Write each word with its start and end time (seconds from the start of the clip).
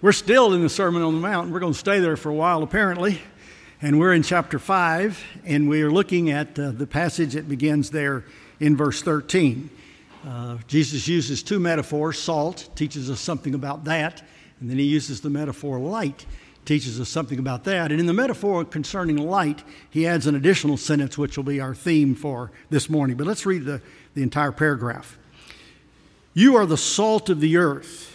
We're 0.00 0.12
still 0.12 0.54
in 0.54 0.62
the 0.62 0.68
Sermon 0.68 1.02
on 1.02 1.14
the 1.16 1.20
Mount. 1.20 1.50
We're 1.50 1.58
going 1.58 1.72
to 1.72 1.78
stay 1.78 1.98
there 1.98 2.16
for 2.16 2.28
a 2.30 2.34
while, 2.34 2.62
apparently. 2.62 3.20
And 3.82 3.98
we're 3.98 4.12
in 4.12 4.22
chapter 4.22 4.60
5, 4.60 5.24
and 5.44 5.68
we 5.68 5.82
are 5.82 5.90
looking 5.90 6.30
at 6.30 6.56
uh, 6.56 6.70
the 6.70 6.86
passage 6.86 7.32
that 7.32 7.48
begins 7.48 7.90
there 7.90 8.22
in 8.60 8.76
verse 8.76 9.02
13. 9.02 9.68
Uh, 10.24 10.58
Jesus 10.68 11.08
uses 11.08 11.42
two 11.42 11.58
metaphors 11.58 12.16
salt, 12.16 12.68
teaches 12.76 13.10
us 13.10 13.18
something 13.18 13.56
about 13.56 13.82
that, 13.86 14.22
and 14.60 14.70
then 14.70 14.78
he 14.78 14.84
uses 14.84 15.20
the 15.20 15.30
metaphor 15.30 15.80
light, 15.80 16.26
teaches 16.64 17.00
us 17.00 17.08
something 17.08 17.40
about 17.40 17.64
that. 17.64 17.90
And 17.90 17.98
in 17.98 18.06
the 18.06 18.12
metaphor 18.12 18.64
concerning 18.64 19.16
light, 19.16 19.64
he 19.90 20.06
adds 20.06 20.28
an 20.28 20.36
additional 20.36 20.76
sentence, 20.76 21.18
which 21.18 21.36
will 21.36 21.42
be 21.42 21.58
our 21.58 21.74
theme 21.74 22.14
for 22.14 22.52
this 22.70 22.88
morning. 22.88 23.16
But 23.16 23.26
let's 23.26 23.44
read 23.44 23.64
the, 23.64 23.82
the 24.14 24.22
entire 24.22 24.52
paragraph. 24.52 25.18
You 26.34 26.54
are 26.54 26.66
the 26.66 26.76
salt 26.76 27.28
of 27.30 27.40
the 27.40 27.56
earth. 27.56 28.14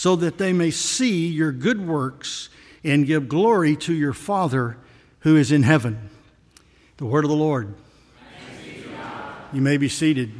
so 0.00 0.16
that 0.16 0.38
they 0.38 0.50
may 0.50 0.70
see 0.70 1.26
your 1.26 1.52
good 1.52 1.86
works 1.86 2.48
and 2.82 3.06
give 3.06 3.28
glory 3.28 3.76
to 3.76 3.92
your 3.92 4.14
Father 4.14 4.78
who 5.18 5.36
is 5.36 5.52
in 5.52 5.62
heaven. 5.62 6.08
The 6.96 7.04
word 7.04 7.22
of 7.22 7.28
the 7.28 7.36
Lord. 7.36 7.74
You 9.52 9.60
may 9.60 9.76
be 9.76 9.90
seated. 9.90 10.32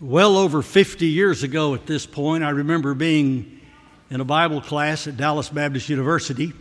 Well 0.00 0.36
over 0.36 0.62
50 0.62 1.08
years 1.08 1.42
ago 1.42 1.74
at 1.74 1.86
this 1.86 2.06
point, 2.06 2.44
I 2.44 2.50
remember 2.50 2.94
being 2.94 3.60
in 4.08 4.20
a 4.20 4.24
Bible 4.24 4.60
class 4.60 5.08
at 5.08 5.16
Dallas 5.16 5.48
Baptist 5.48 5.88
University 5.88 6.52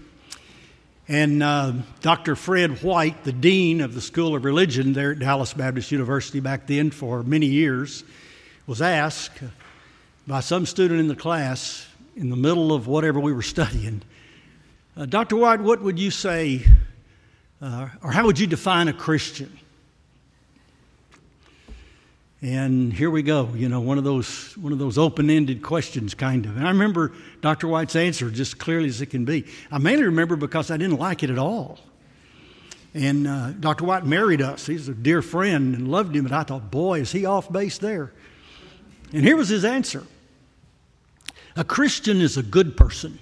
and 1.07 1.43
uh, 1.43 1.73
Dr. 2.01 2.35
Fred 2.35 2.81
White, 2.81 3.23
the 3.23 3.33
dean 3.33 3.81
of 3.81 3.93
the 3.93 4.01
School 4.01 4.35
of 4.35 4.45
Religion 4.45 4.93
there 4.93 5.11
at 5.11 5.19
Dallas 5.19 5.53
Baptist 5.53 5.91
University 5.91 6.39
back 6.39 6.67
then 6.67 6.91
for 6.91 7.23
many 7.23 7.47
years, 7.47 8.03
was 8.67 8.81
asked 8.81 9.41
by 10.25 10.39
some 10.39 10.65
student 10.65 10.99
in 10.99 11.07
the 11.07 11.15
class 11.15 11.85
in 12.15 12.29
the 12.29 12.35
middle 12.35 12.71
of 12.71 12.87
whatever 12.87 13.19
we 13.19 13.33
were 13.33 13.41
studying, 13.41 14.01
uh, 14.95 15.05
Dr. 15.05 15.35
White, 15.35 15.59
what 15.59 15.81
would 15.81 15.97
you 15.97 16.11
say, 16.11 16.63
uh, 17.61 17.89
or 18.03 18.11
how 18.11 18.25
would 18.25 18.37
you 18.37 18.45
define 18.45 18.87
a 18.87 18.93
Christian? 18.93 19.51
And 22.43 22.91
here 22.91 23.09
we 23.09 23.23
go, 23.23 23.49
you 23.55 23.69
know, 23.69 23.79
one 23.79 23.97
of 23.97 24.03
those, 24.03 24.57
one 24.57 24.73
of 24.73 24.77
those 24.77 24.97
open 24.97 25.29
ended 25.29 25.61
questions, 25.61 26.13
kind 26.13 26.45
of. 26.45 26.57
And 26.57 26.67
I 26.67 26.71
remember 26.71 27.13
Dr. 27.39 27.69
White's 27.69 27.95
answer 27.95 28.29
just 28.29 28.57
clearly 28.57 28.89
as 28.89 28.99
it 28.99 29.05
can 29.05 29.23
be. 29.23 29.45
I 29.71 29.77
mainly 29.77 30.03
remember 30.03 30.35
because 30.35 30.69
I 30.69 30.75
didn't 30.75 30.97
like 30.97 31.23
it 31.23 31.29
at 31.29 31.39
all. 31.39 31.79
And 32.93 33.27
uh, 33.27 33.51
Dr. 33.51 33.85
White 33.85 34.05
married 34.05 34.41
us. 34.41 34.65
He's 34.65 34.89
a 34.89 34.93
dear 34.93 35.21
friend 35.21 35.73
and 35.73 35.87
loved 35.87 36.13
him. 36.13 36.25
And 36.25 36.35
I 36.35 36.43
thought, 36.43 36.69
boy, 36.69 36.99
is 36.99 37.13
he 37.13 37.25
off 37.25 37.49
base 37.49 37.77
there. 37.77 38.11
And 39.13 39.23
here 39.23 39.37
was 39.37 39.47
his 39.47 39.63
answer 39.63 40.03
A 41.55 41.63
Christian 41.63 42.19
is 42.19 42.35
a 42.35 42.43
good 42.43 42.75
person. 42.75 43.19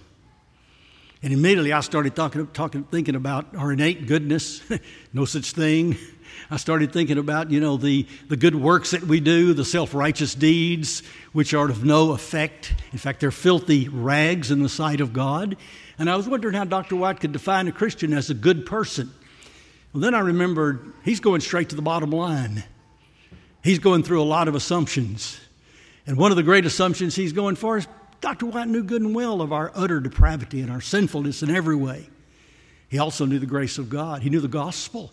And 1.21 1.31
immediately 1.31 1.73
I 1.73 1.81
started 1.81 2.15
talking, 2.15 2.47
talking, 2.47 2.85
thinking 2.85 3.13
about 3.13 3.55
our 3.55 3.71
innate 3.71 4.07
goodness, 4.07 4.63
no 5.13 5.25
such 5.25 5.51
thing. 5.51 5.95
I 6.49 6.57
started 6.57 6.91
thinking 6.91 7.17
about, 7.17 7.51
you 7.51 7.59
know, 7.59 7.77
the, 7.77 8.05
the 8.27 8.37
good 8.37 8.55
works 8.55 8.91
that 8.91 9.03
we 9.03 9.19
do, 9.19 9.53
the 9.53 9.65
self 9.65 9.93
righteous 9.93 10.35
deeds, 10.35 11.03
which 11.33 11.53
are 11.53 11.69
of 11.69 11.83
no 11.83 12.11
effect. 12.11 12.73
In 12.91 12.97
fact, 12.97 13.19
they're 13.19 13.31
filthy 13.31 13.87
rags 13.87 14.51
in 14.51 14.61
the 14.61 14.69
sight 14.69 15.01
of 15.01 15.13
God. 15.13 15.57
And 15.97 16.09
I 16.09 16.15
was 16.15 16.27
wondering 16.27 16.55
how 16.55 16.65
Dr. 16.65 16.95
White 16.95 17.19
could 17.19 17.31
define 17.31 17.67
a 17.67 17.71
Christian 17.71 18.13
as 18.13 18.29
a 18.29 18.33
good 18.33 18.65
person. 18.65 19.11
Well, 19.93 20.01
then 20.01 20.15
I 20.15 20.19
remembered 20.19 20.93
he's 21.03 21.19
going 21.19 21.41
straight 21.41 21.69
to 21.69 21.75
the 21.75 21.81
bottom 21.81 22.11
line. 22.11 22.63
He's 23.63 23.79
going 23.79 24.03
through 24.03 24.21
a 24.21 24.25
lot 24.25 24.47
of 24.47 24.55
assumptions. 24.55 25.39
And 26.07 26.17
one 26.17 26.31
of 26.31 26.37
the 26.37 26.43
great 26.43 26.65
assumptions 26.65 27.15
he's 27.15 27.33
going 27.33 27.55
for 27.55 27.77
is 27.77 27.87
Dr. 28.21 28.45
White 28.45 28.67
knew 28.67 28.83
good 28.83 29.01
and 29.01 29.15
well 29.15 29.41
of 29.41 29.51
our 29.51 29.71
utter 29.75 29.99
depravity 29.99 30.61
and 30.61 30.71
our 30.71 30.81
sinfulness 30.81 31.43
in 31.43 31.49
every 31.49 31.75
way. 31.75 32.09
He 32.89 32.99
also 32.99 33.25
knew 33.25 33.39
the 33.39 33.45
grace 33.45 33.77
of 33.77 33.89
God, 33.89 34.21
he 34.21 34.29
knew 34.29 34.41
the 34.41 34.47
gospel. 34.47 35.11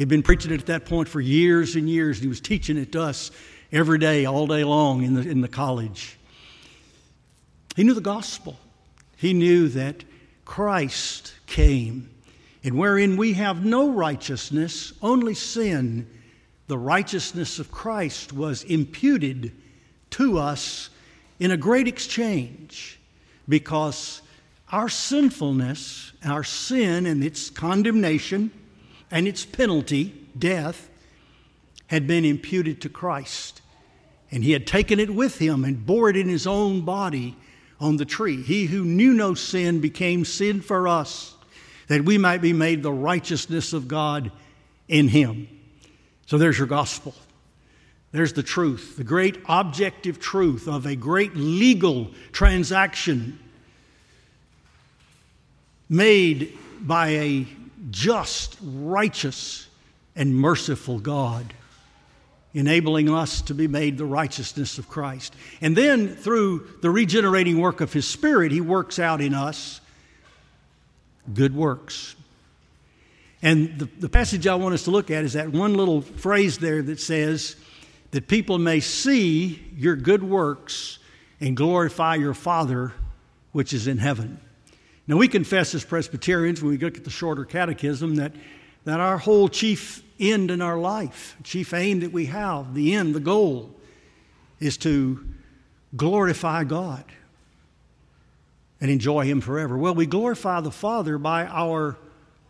He'd 0.00 0.08
been 0.08 0.22
preaching 0.22 0.50
it 0.50 0.60
at 0.60 0.66
that 0.68 0.86
point 0.86 1.08
for 1.08 1.20
years 1.20 1.76
and 1.76 1.86
years, 1.86 2.16
and 2.16 2.22
he 2.22 2.28
was 2.30 2.40
teaching 2.40 2.78
it 2.78 2.92
to 2.92 3.02
us 3.02 3.30
every 3.70 3.98
day, 3.98 4.24
all 4.24 4.46
day 4.46 4.64
long 4.64 5.02
in 5.02 5.12
the, 5.12 5.20
in 5.20 5.42
the 5.42 5.46
college. 5.46 6.16
He 7.76 7.84
knew 7.84 7.92
the 7.92 8.00
gospel. 8.00 8.58
He 9.18 9.34
knew 9.34 9.68
that 9.68 10.02
Christ 10.46 11.34
came, 11.44 12.08
and 12.64 12.78
wherein 12.78 13.18
we 13.18 13.34
have 13.34 13.62
no 13.62 13.90
righteousness, 13.90 14.94
only 15.02 15.34
sin, 15.34 16.08
the 16.66 16.78
righteousness 16.78 17.58
of 17.58 17.70
Christ 17.70 18.32
was 18.32 18.64
imputed 18.64 19.52
to 20.12 20.38
us 20.38 20.88
in 21.38 21.50
a 21.50 21.58
great 21.58 21.88
exchange 21.88 22.98
because 23.50 24.22
our 24.72 24.88
sinfulness, 24.88 26.12
our 26.24 26.42
sin, 26.42 27.04
and 27.04 27.22
its 27.22 27.50
condemnation 27.50 28.50
and 29.10 29.26
its 29.26 29.44
penalty, 29.44 30.14
death, 30.38 30.88
had 31.88 32.06
been 32.06 32.24
imputed 32.24 32.80
to 32.82 32.88
Christ. 32.88 33.62
And 34.30 34.44
he 34.44 34.52
had 34.52 34.66
taken 34.66 35.00
it 35.00 35.10
with 35.10 35.38
him 35.38 35.64
and 35.64 35.84
bore 35.84 36.08
it 36.08 36.16
in 36.16 36.28
his 36.28 36.46
own 36.46 36.82
body 36.82 37.36
on 37.80 37.96
the 37.96 38.04
tree. 38.04 38.42
He 38.42 38.66
who 38.66 38.84
knew 38.84 39.12
no 39.12 39.34
sin 39.34 39.80
became 39.80 40.24
sin 40.24 40.60
for 40.60 40.86
us, 40.86 41.34
that 41.88 42.04
we 42.04 42.18
might 42.18 42.40
be 42.40 42.52
made 42.52 42.82
the 42.82 42.92
righteousness 42.92 43.72
of 43.72 43.88
God 43.88 44.30
in 44.86 45.08
him. 45.08 45.48
So 46.26 46.38
there's 46.38 46.58
your 46.58 46.68
gospel. 46.68 47.14
There's 48.12 48.32
the 48.32 48.42
truth, 48.42 48.96
the 48.96 49.04
great 49.04 49.38
objective 49.48 50.20
truth 50.20 50.68
of 50.68 50.86
a 50.86 50.94
great 50.96 51.34
legal 51.34 52.10
transaction 52.32 53.38
made 55.88 56.56
by 56.80 57.08
a 57.08 57.46
just, 57.90 58.56
righteous, 58.62 59.68
and 60.14 60.34
merciful 60.36 60.98
God, 60.98 61.54
enabling 62.52 63.08
us 63.08 63.40
to 63.42 63.54
be 63.54 63.68
made 63.68 63.96
the 63.96 64.04
righteousness 64.04 64.76
of 64.76 64.88
Christ. 64.88 65.34
And 65.60 65.76
then 65.76 66.08
through 66.16 66.68
the 66.82 66.90
regenerating 66.90 67.60
work 67.60 67.80
of 67.80 67.92
His 67.92 68.06
Spirit, 68.06 68.52
He 68.52 68.60
works 68.60 68.98
out 68.98 69.20
in 69.20 69.34
us 69.34 69.80
good 71.32 71.54
works. 71.54 72.16
And 73.42 73.78
the, 73.78 73.88
the 74.00 74.08
passage 74.08 74.46
I 74.46 74.56
want 74.56 74.74
us 74.74 74.84
to 74.84 74.90
look 74.90 75.10
at 75.10 75.24
is 75.24 75.32
that 75.32 75.50
one 75.50 75.74
little 75.74 76.02
phrase 76.02 76.58
there 76.58 76.82
that 76.82 77.00
says, 77.00 77.56
that 78.10 78.28
people 78.28 78.58
may 78.58 78.80
see 78.80 79.64
your 79.76 79.96
good 79.96 80.22
works 80.22 80.98
and 81.40 81.56
glorify 81.56 82.16
your 82.16 82.34
Father 82.34 82.92
which 83.52 83.72
is 83.72 83.86
in 83.86 83.98
heaven. 83.98 84.40
Now, 85.06 85.16
we 85.16 85.28
confess 85.28 85.74
as 85.74 85.84
Presbyterians 85.84 86.62
when 86.62 86.70
we 86.70 86.78
look 86.78 86.96
at 86.96 87.04
the 87.04 87.10
shorter 87.10 87.44
catechism 87.44 88.16
that, 88.16 88.32
that 88.84 89.00
our 89.00 89.18
whole 89.18 89.48
chief 89.48 90.02
end 90.20 90.50
in 90.50 90.60
our 90.60 90.78
life, 90.78 91.36
chief 91.42 91.72
aim 91.74 92.00
that 92.00 92.12
we 92.12 92.26
have, 92.26 92.74
the 92.74 92.94
end, 92.94 93.14
the 93.14 93.20
goal, 93.20 93.74
is 94.60 94.76
to 94.78 95.24
glorify 95.96 96.64
God 96.64 97.04
and 98.80 98.90
enjoy 98.90 99.24
Him 99.24 99.40
forever. 99.40 99.76
Well, 99.76 99.94
we 99.94 100.06
glorify 100.06 100.60
the 100.60 100.70
Father 100.70 101.18
by 101.18 101.46
our 101.46 101.96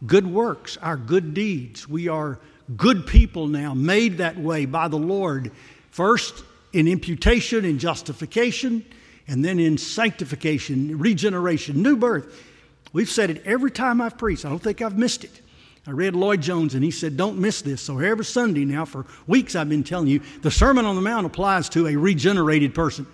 good 0.07 0.27
works, 0.27 0.77
our 0.79 0.97
good 0.97 1.35
deeds. 1.35 1.89
We 1.89 2.09
are 2.09 2.39
good 2.77 3.07
people 3.07 3.47
now, 3.47 3.75
made 3.75 4.19
that 4.19 4.39
way 4.39 4.65
by 4.67 4.89
the 4.89 4.99
Lord, 4.99 5.51
first 5.91 6.45
in 6.73 6.87
imputation 6.87 7.65
and 7.65 7.81
justification, 7.81 8.85
and 9.31 9.45
then 9.45 9.61
in 9.61 9.79
sanctification, 9.79 10.99
regeneration, 10.99 11.81
new 11.81 11.97
birth. 11.97 12.45
We've 12.93 13.09
said 13.09 13.31
it 13.31 13.41
every 13.47 13.71
time 13.71 14.01
I've 14.01 14.19
preached. 14.19 14.45
I 14.45 14.49
don't 14.49 14.59
think 14.59 14.83
I've 14.83 14.99
missed 14.99 15.23
it. 15.23 15.41
I 15.87 15.93
read 15.93 16.17
Lloyd 16.17 16.43
Jones 16.43 16.75
and 16.75 16.83
he 16.83 16.91
said, 16.91 17.17
Don't 17.17 17.39
miss 17.39 17.63
this. 17.63 17.81
So 17.81 18.01
every 18.01 18.25
Sunday 18.25 18.65
now, 18.65 18.85
for 18.85 19.07
weeks, 19.29 19.55
I've 19.55 19.69
been 19.69 19.85
telling 19.85 20.09
you 20.09 20.21
the 20.43 20.51
Sermon 20.51 20.85
on 20.85 20.97
the 20.97 21.01
Mount 21.01 21.27
applies 21.27 21.69
to 21.71 21.87
a 21.87 21.95
regenerated 21.95 22.75
person. 22.75 23.07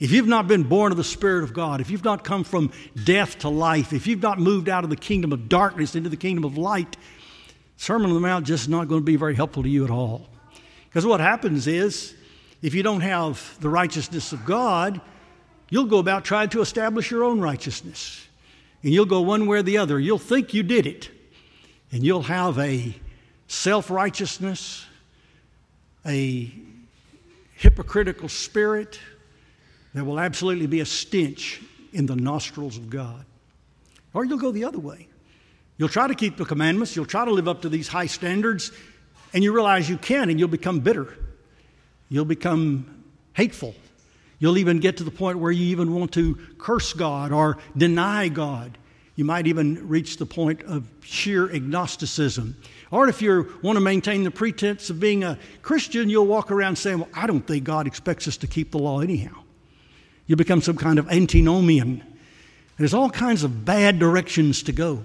If 0.00 0.12
you've 0.12 0.26
not 0.26 0.48
been 0.48 0.62
born 0.62 0.92
of 0.92 0.96
the 0.96 1.04
Spirit 1.04 1.44
of 1.44 1.52
God, 1.52 1.82
if 1.82 1.90
you've 1.90 2.04
not 2.04 2.24
come 2.24 2.42
from 2.42 2.72
death 3.04 3.40
to 3.40 3.50
life, 3.50 3.92
if 3.92 4.06
you've 4.06 4.22
not 4.22 4.38
moved 4.38 4.70
out 4.70 4.82
of 4.82 4.88
the 4.88 4.96
kingdom 4.96 5.30
of 5.30 5.50
darkness 5.50 5.94
into 5.94 6.08
the 6.08 6.16
kingdom 6.16 6.44
of 6.44 6.56
light, 6.56 6.96
Sermon 7.76 8.08
on 8.08 8.14
the 8.14 8.20
Mount 8.20 8.46
just 8.46 8.66
not 8.70 8.88
going 8.88 9.02
to 9.02 9.04
be 9.04 9.16
very 9.16 9.34
helpful 9.34 9.62
to 9.62 9.68
you 9.68 9.84
at 9.84 9.90
all. 9.90 10.26
Because 10.88 11.04
what 11.04 11.20
happens 11.20 11.66
is, 11.66 12.14
if 12.62 12.72
you 12.72 12.82
don't 12.82 13.02
have 13.02 13.58
the 13.60 13.68
righteousness 13.68 14.32
of 14.32 14.46
God, 14.46 15.02
you'll 15.70 15.86
go 15.86 15.98
about 15.98 16.24
trying 16.24 16.48
to 16.50 16.60
establish 16.60 17.10
your 17.10 17.24
own 17.24 17.40
righteousness. 17.40 18.26
And 18.82 18.92
you'll 18.92 19.06
go 19.06 19.22
one 19.22 19.46
way 19.46 19.58
or 19.58 19.62
the 19.62 19.78
other. 19.78 19.98
You'll 19.98 20.18
think 20.18 20.52
you 20.52 20.62
did 20.62 20.86
it. 20.86 21.10
And 21.90 22.04
you'll 22.04 22.22
have 22.22 22.58
a 22.58 22.94
self 23.46 23.90
righteousness, 23.90 24.84
a 26.04 26.52
hypocritical 27.54 28.28
spirit 28.28 28.98
that 29.94 30.04
will 30.04 30.18
absolutely 30.18 30.66
be 30.66 30.80
a 30.80 30.86
stench 30.86 31.62
in 31.92 32.06
the 32.06 32.16
nostrils 32.16 32.76
of 32.76 32.90
God. 32.90 33.24
Or 34.12 34.24
you'll 34.24 34.38
go 34.38 34.50
the 34.50 34.64
other 34.64 34.78
way. 34.78 35.08
You'll 35.78 35.88
try 35.88 36.06
to 36.06 36.14
keep 36.14 36.36
the 36.36 36.44
commandments, 36.44 36.94
you'll 36.94 37.06
try 37.06 37.24
to 37.24 37.32
live 37.32 37.48
up 37.48 37.62
to 37.62 37.68
these 37.68 37.88
high 37.88 38.06
standards, 38.06 38.70
and 39.32 39.42
you 39.42 39.52
realize 39.52 39.88
you 39.88 39.98
can, 39.98 40.30
and 40.30 40.38
you'll 40.38 40.48
become 40.48 40.80
bitter. 40.80 41.16
You'll 42.08 42.24
become 42.24 43.02
hateful. 43.32 43.74
You'll 44.38 44.58
even 44.58 44.80
get 44.80 44.96
to 44.98 45.04
the 45.04 45.10
point 45.10 45.38
where 45.38 45.52
you 45.52 45.66
even 45.66 45.94
want 45.94 46.12
to 46.12 46.34
curse 46.58 46.92
God 46.92 47.32
or 47.32 47.58
deny 47.76 48.28
God. 48.28 48.76
You 49.16 49.24
might 49.24 49.46
even 49.46 49.88
reach 49.88 50.16
the 50.16 50.26
point 50.26 50.62
of 50.64 50.88
sheer 51.02 51.48
agnosticism. 51.48 52.56
Or 52.90 53.08
if 53.08 53.22
you 53.22 53.58
want 53.62 53.76
to 53.76 53.80
maintain 53.80 54.24
the 54.24 54.30
pretense 54.30 54.90
of 54.90 54.98
being 54.98 55.22
a 55.22 55.38
Christian, 55.62 56.10
you'll 56.10 56.26
walk 56.26 56.50
around 56.50 56.76
saying, 56.76 56.98
Well, 56.98 57.08
I 57.14 57.26
don't 57.26 57.46
think 57.46 57.64
God 57.64 57.86
expects 57.86 58.26
us 58.26 58.36
to 58.38 58.46
keep 58.46 58.72
the 58.72 58.78
law 58.78 59.00
anyhow. 59.00 59.36
You 60.26 60.36
become 60.36 60.62
some 60.62 60.76
kind 60.76 60.98
of 60.98 61.08
antinomian. 61.10 62.02
There's 62.76 62.94
all 62.94 63.10
kinds 63.10 63.44
of 63.44 63.64
bad 63.64 63.98
directions 63.98 64.64
to 64.64 64.72
go 64.72 65.04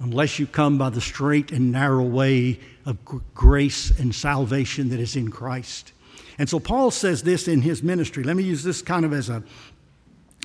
unless 0.00 0.38
you 0.38 0.46
come 0.46 0.76
by 0.76 0.90
the 0.90 1.00
straight 1.00 1.52
and 1.52 1.72
narrow 1.72 2.04
way 2.04 2.60
of 2.84 2.98
grace 3.34 3.90
and 3.98 4.14
salvation 4.14 4.90
that 4.90 5.00
is 5.00 5.16
in 5.16 5.30
Christ. 5.30 5.92
And 6.38 6.48
so 6.48 6.60
Paul 6.60 6.90
says 6.90 7.22
this 7.22 7.48
in 7.48 7.62
his 7.62 7.82
ministry. 7.82 8.22
Let 8.22 8.36
me 8.36 8.42
use 8.42 8.62
this 8.62 8.82
kind 8.82 9.04
of 9.04 9.12
as 9.12 9.28
a, 9.28 9.42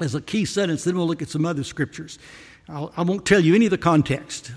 as 0.01 0.15
a 0.15 0.21
key 0.21 0.45
sentence, 0.45 0.83
then 0.83 0.97
we'll 0.97 1.07
look 1.07 1.21
at 1.21 1.29
some 1.29 1.45
other 1.45 1.63
scriptures. 1.63 2.17
I'll, 2.69 2.93
I 2.95 3.01
will 3.01 3.15
not 3.15 3.25
tell 3.25 3.39
you 3.39 3.55
any 3.55 3.65
of 3.65 3.71
the 3.71 3.77
context 3.77 4.51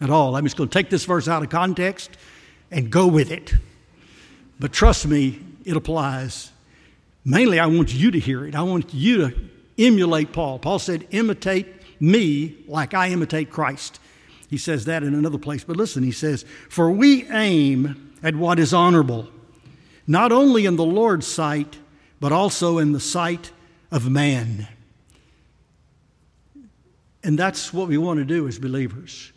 at 0.00 0.10
all. 0.10 0.36
I'm 0.36 0.44
just 0.44 0.56
going 0.56 0.68
to 0.68 0.72
take 0.72 0.90
this 0.90 1.04
verse 1.04 1.28
out 1.28 1.42
of 1.42 1.50
context 1.50 2.10
and 2.70 2.90
go 2.90 3.06
with 3.06 3.30
it. 3.30 3.54
But 4.58 4.72
trust 4.72 5.06
me, 5.06 5.40
it 5.64 5.76
applies. 5.76 6.50
Mainly, 7.24 7.58
I 7.58 7.66
want 7.66 7.92
you 7.94 8.10
to 8.10 8.18
hear 8.18 8.46
it. 8.46 8.54
I 8.54 8.62
want 8.62 8.92
you 8.92 9.28
to 9.28 9.36
emulate 9.78 10.32
Paul. 10.32 10.58
Paul 10.58 10.78
said, 10.78 11.06
imitate 11.10 11.66
me 12.00 12.56
like 12.66 12.94
I 12.94 13.10
imitate 13.10 13.50
Christ. 13.50 14.00
He 14.48 14.58
says 14.58 14.84
that 14.84 15.02
in 15.02 15.14
another 15.14 15.38
place. 15.38 15.64
But 15.64 15.76
listen, 15.76 16.02
he 16.02 16.12
says, 16.12 16.44
For 16.68 16.90
we 16.90 17.28
aim 17.30 18.14
at 18.22 18.36
what 18.36 18.58
is 18.58 18.72
honorable, 18.72 19.28
not 20.06 20.32
only 20.32 20.66
in 20.66 20.76
the 20.76 20.84
Lord's 20.84 21.26
sight, 21.26 21.78
but 22.20 22.32
also 22.32 22.78
in 22.78 22.92
the 22.92 23.00
sight 23.00 23.50
of 23.90 24.08
man. 24.08 24.68
And 27.22 27.38
that's 27.38 27.72
what 27.72 27.88
we 27.88 27.98
want 27.98 28.18
to 28.18 28.24
do 28.24 28.46
as 28.46 28.58
believers. 28.58 29.32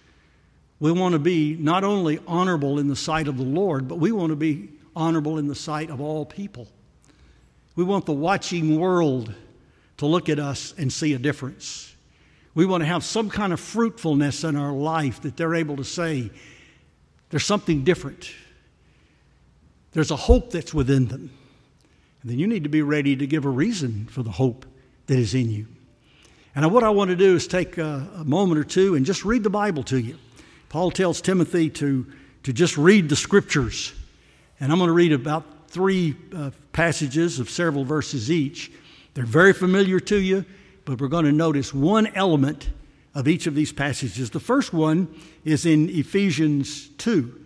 We 0.79 0.91
want 0.91 1.13
to 1.13 1.19
be 1.19 1.57
not 1.59 1.83
only 1.83 2.19
honorable 2.27 2.79
in 2.79 2.87
the 2.87 2.95
sight 2.95 3.27
of 3.27 3.37
the 3.37 3.43
Lord, 3.43 3.87
but 3.87 3.95
we 3.95 4.11
want 4.11 4.29
to 4.29 4.35
be 4.35 4.69
honorable 4.95 5.37
in 5.37 5.47
the 5.47 5.55
sight 5.55 5.89
of 5.89 5.99
all 5.99 6.25
people. 6.25 6.67
We 7.75 7.83
want 7.83 8.05
the 8.05 8.13
watching 8.13 8.79
world 8.79 9.33
to 9.97 10.05
look 10.05 10.29
at 10.29 10.39
us 10.39 10.73
and 10.77 10.91
see 10.91 11.13
a 11.13 11.17
difference. 11.17 11.93
We 12.53 12.65
want 12.65 12.81
to 12.81 12.87
have 12.87 13.03
some 13.03 13.29
kind 13.29 13.53
of 13.53 13.59
fruitfulness 13.59 14.43
in 14.43 14.55
our 14.55 14.71
life 14.71 15.21
that 15.21 15.35
they're 15.35 15.55
able 15.55 15.77
to 15.77 15.83
say, 15.83 16.29
there's 17.29 17.45
something 17.45 17.83
different. 17.83 18.31
There's 19.91 20.11
a 20.11 20.15
hope 20.15 20.51
that's 20.51 20.73
within 20.73 21.07
them. 21.07 21.31
And 22.21 22.31
then 22.31 22.39
you 22.39 22.47
need 22.47 22.63
to 22.63 22.69
be 22.69 22.81
ready 22.81 23.15
to 23.15 23.25
give 23.25 23.45
a 23.45 23.49
reason 23.49 24.07
for 24.11 24.23
the 24.23 24.31
hope 24.31 24.65
that 25.07 25.17
is 25.17 25.33
in 25.33 25.49
you. 25.49 25.67
And 26.55 26.71
what 26.71 26.83
I 26.83 26.89
want 26.89 27.09
to 27.09 27.15
do 27.15 27.35
is 27.35 27.47
take 27.47 27.77
a, 27.77 28.07
a 28.15 28.25
moment 28.25 28.59
or 28.59 28.63
two 28.63 28.95
and 28.95 29.05
just 29.05 29.23
read 29.23 29.43
the 29.43 29.49
Bible 29.49 29.83
to 29.83 29.97
you. 29.97 30.17
Paul 30.67 30.91
tells 30.91 31.21
Timothy 31.21 31.69
to, 31.71 32.05
to 32.43 32.53
just 32.53 32.77
read 32.77 33.09
the 33.09 33.15
scriptures. 33.15 33.93
And 34.59 34.71
I'm 34.71 34.77
going 34.77 34.89
to 34.89 34.93
read 34.93 35.13
about 35.13 35.45
three 35.69 36.15
uh, 36.35 36.51
passages 36.73 37.39
of 37.39 37.49
several 37.49 37.85
verses 37.85 38.29
each. 38.29 38.71
They're 39.13 39.25
very 39.25 39.53
familiar 39.53 39.99
to 40.01 40.17
you 40.17 40.45
but 40.89 40.99
we're 40.99 41.07
going 41.07 41.25
to 41.25 41.31
notice 41.31 41.71
one 41.71 42.07
element 42.15 42.71
of 43.13 43.27
each 43.27 43.45
of 43.45 43.53
these 43.53 43.71
passages. 43.71 44.31
The 44.31 44.39
first 44.39 44.73
one 44.73 45.07
is 45.45 45.63
in 45.67 45.87
Ephesians 45.87 46.87
2. 46.97 47.45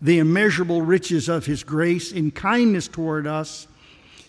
the 0.00 0.18
immeasurable 0.18 0.82
riches 0.82 1.28
of 1.28 1.46
his 1.46 1.64
grace 1.64 2.12
in 2.12 2.30
kindness 2.30 2.88
toward 2.88 3.26
us 3.26 3.66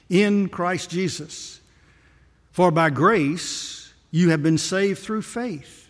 in 0.09 0.49
Christ 0.49 0.89
Jesus. 0.89 1.59
For 2.51 2.71
by 2.71 2.89
grace 2.89 3.93
you 4.11 4.29
have 4.29 4.41
been 4.41 4.57
saved 4.57 4.99
through 4.99 5.21
faith. 5.23 5.89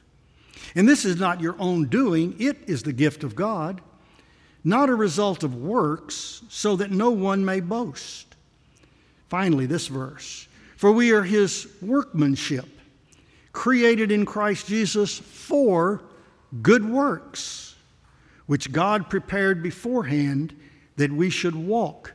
And 0.75 0.87
this 0.87 1.05
is 1.05 1.17
not 1.17 1.41
your 1.41 1.55
own 1.59 1.85
doing, 1.85 2.35
it 2.39 2.57
is 2.67 2.83
the 2.83 2.93
gift 2.93 3.23
of 3.23 3.35
God 3.35 3.81
not 4.67 4.89
a 4.89 4.95
result 4.95 5.43
of 5.43 5.55
works, 5.55 6.41
so 6.49 6.75
that 6.75 6.91
no 6.91 7.09
one 7.09 7.45
may 7.45 7.61
boast. 7.61 8.35
Finally, 9.29 9.65
this 9.65 9.87
verse 9.87 10.47
For 10.75 10.91
we 10.91 11.11
are 11.11 11.23
his 11.23 11.67
workmanship, 11.81 12.67
created 13.53 14.11
in 14.11 14.25
Christ 14.25 14.67
Jesus 14.67 15.17
for 15.17 16.01
good 16.61 16.83
works, 16.83 17.66
which 18.47 18.71
God 18.71 19.09
prepared 19.09 19.61
beforehand 19.61 20.55
that 20.95 21.11
we 21.11 21.29
should 21.29 21.55
walk 21.55 22.13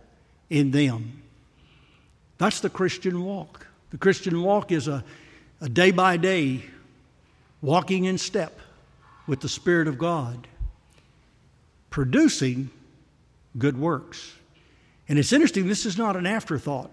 in 0.51 0.71
them. 0.73 1.23
That's 2.39 2.61
the 2.61 2.71
Christian 2.71 3.25
walk. 3.25 3.67
The 3.91 3.99
Christian 3.99 4.43
walk 4.43 4.73
is 4.73 4.89
a, 4.89 5.05
a 5.61 5.69
day 5.69 5.93
by 5.93 6.17
day 6.17 6.65
walking 7.61 8.05
in 8.05 8.19
step 8.19 8.59
with 9.27 9.41
the 9.41 9.49
Spirit 9.49 9.87
of 9.87 9.99
God 9.99 10.49
producing 11.91 12.71
good 13.59 13.79
works. 13.79 14.33
And 15.09 15.19
it's 15.19 15.33
interesting, 15.33 15.69
this 15.69 15.87
is 15.87 15.99
not 15.99 16.17
an 16.17 16.27
afterthought. 16.27 16.91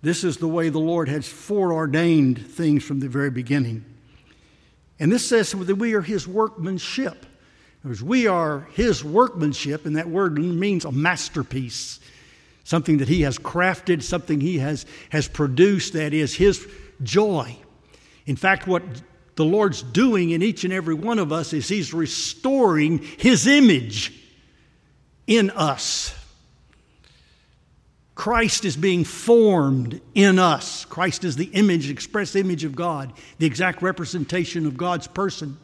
This 0.00 0.22
is 0.22 0.36
the 0.36 0.48
way 0.48 0.68
the 0.68 0.78
Lord 0.78 1.08
has 1.08 1.26
foreordained 1.26 2.46
things 2.46 2.84
from 2.84 3.00
the 3.00 3.08
very 3.08 3.30
beginning. 3.30 3.84
And 5.00 5.10
this 5.10 5.28
says 5.28 5.50
that 5.52 5.74
we 5.74 5.94
are 5.94 6.00
His 6.00 6.26
workmanship. 6.26 7.26
We 8.02 8.26
are 8.26 8.68
His 8.72 9.04
workmanship, 9.04 9.86
and 9.86 9.96
that 9.96 10.08
word 10.08 10.38
means 10.38 10.84
a 10.84 10.92
masterpiece, 10.92 12.00
something 12.64 12.98
that 12.98 13.08
He 13.08 13.22
has 13.22 13.38
crafted, 13.38 14.02
something 14.02 14.40
He 14.40 14.58
has, 14.58 14.86
has 15.10 15.28
produced 15.28 15.94
that 15.94 16.12
is 16.12 16.34
His 16.34 16.66
joy. 17.02 17.56
In 18.26 18.36
fact, 18.36 18.66
what 18.66 18.82
the 19.36 19.44
Lord's 19.44 19.82
doing 19.82 20.30
in 20.30 20.42
each 20.42 20.64
and 20.64 20.72
every 20.72 20.94
one 20.94 21.18
of 21.18 21.32
us 21.32 21.52
is 21.52 21.68
He's 21.68 21.94
restoring 21.94 22.98
His 22.98 23.46
image 23.46 24.12
in 25.26 25.50
us. 25.50 26.14
Christ 28.14 28.64
is 28.64 28.76
being 28.76 29.04
formed 29.04 30.00
in 30.12 30.40
us. 30.40 30.84
Christ 30.86 31.22
is 31.22 31.36
the 31.36 31.44
image, 31.44 31.88
express 31.88 32.34
image 32.34 32.64
of 32.64 32.74
God, 32.74 33.12
the 33.38 33.46
exact 33.46 33.80
representation 33.80 34.66
of 34.66 34.76
God's 34.76 35.06
person. 35.06 35.56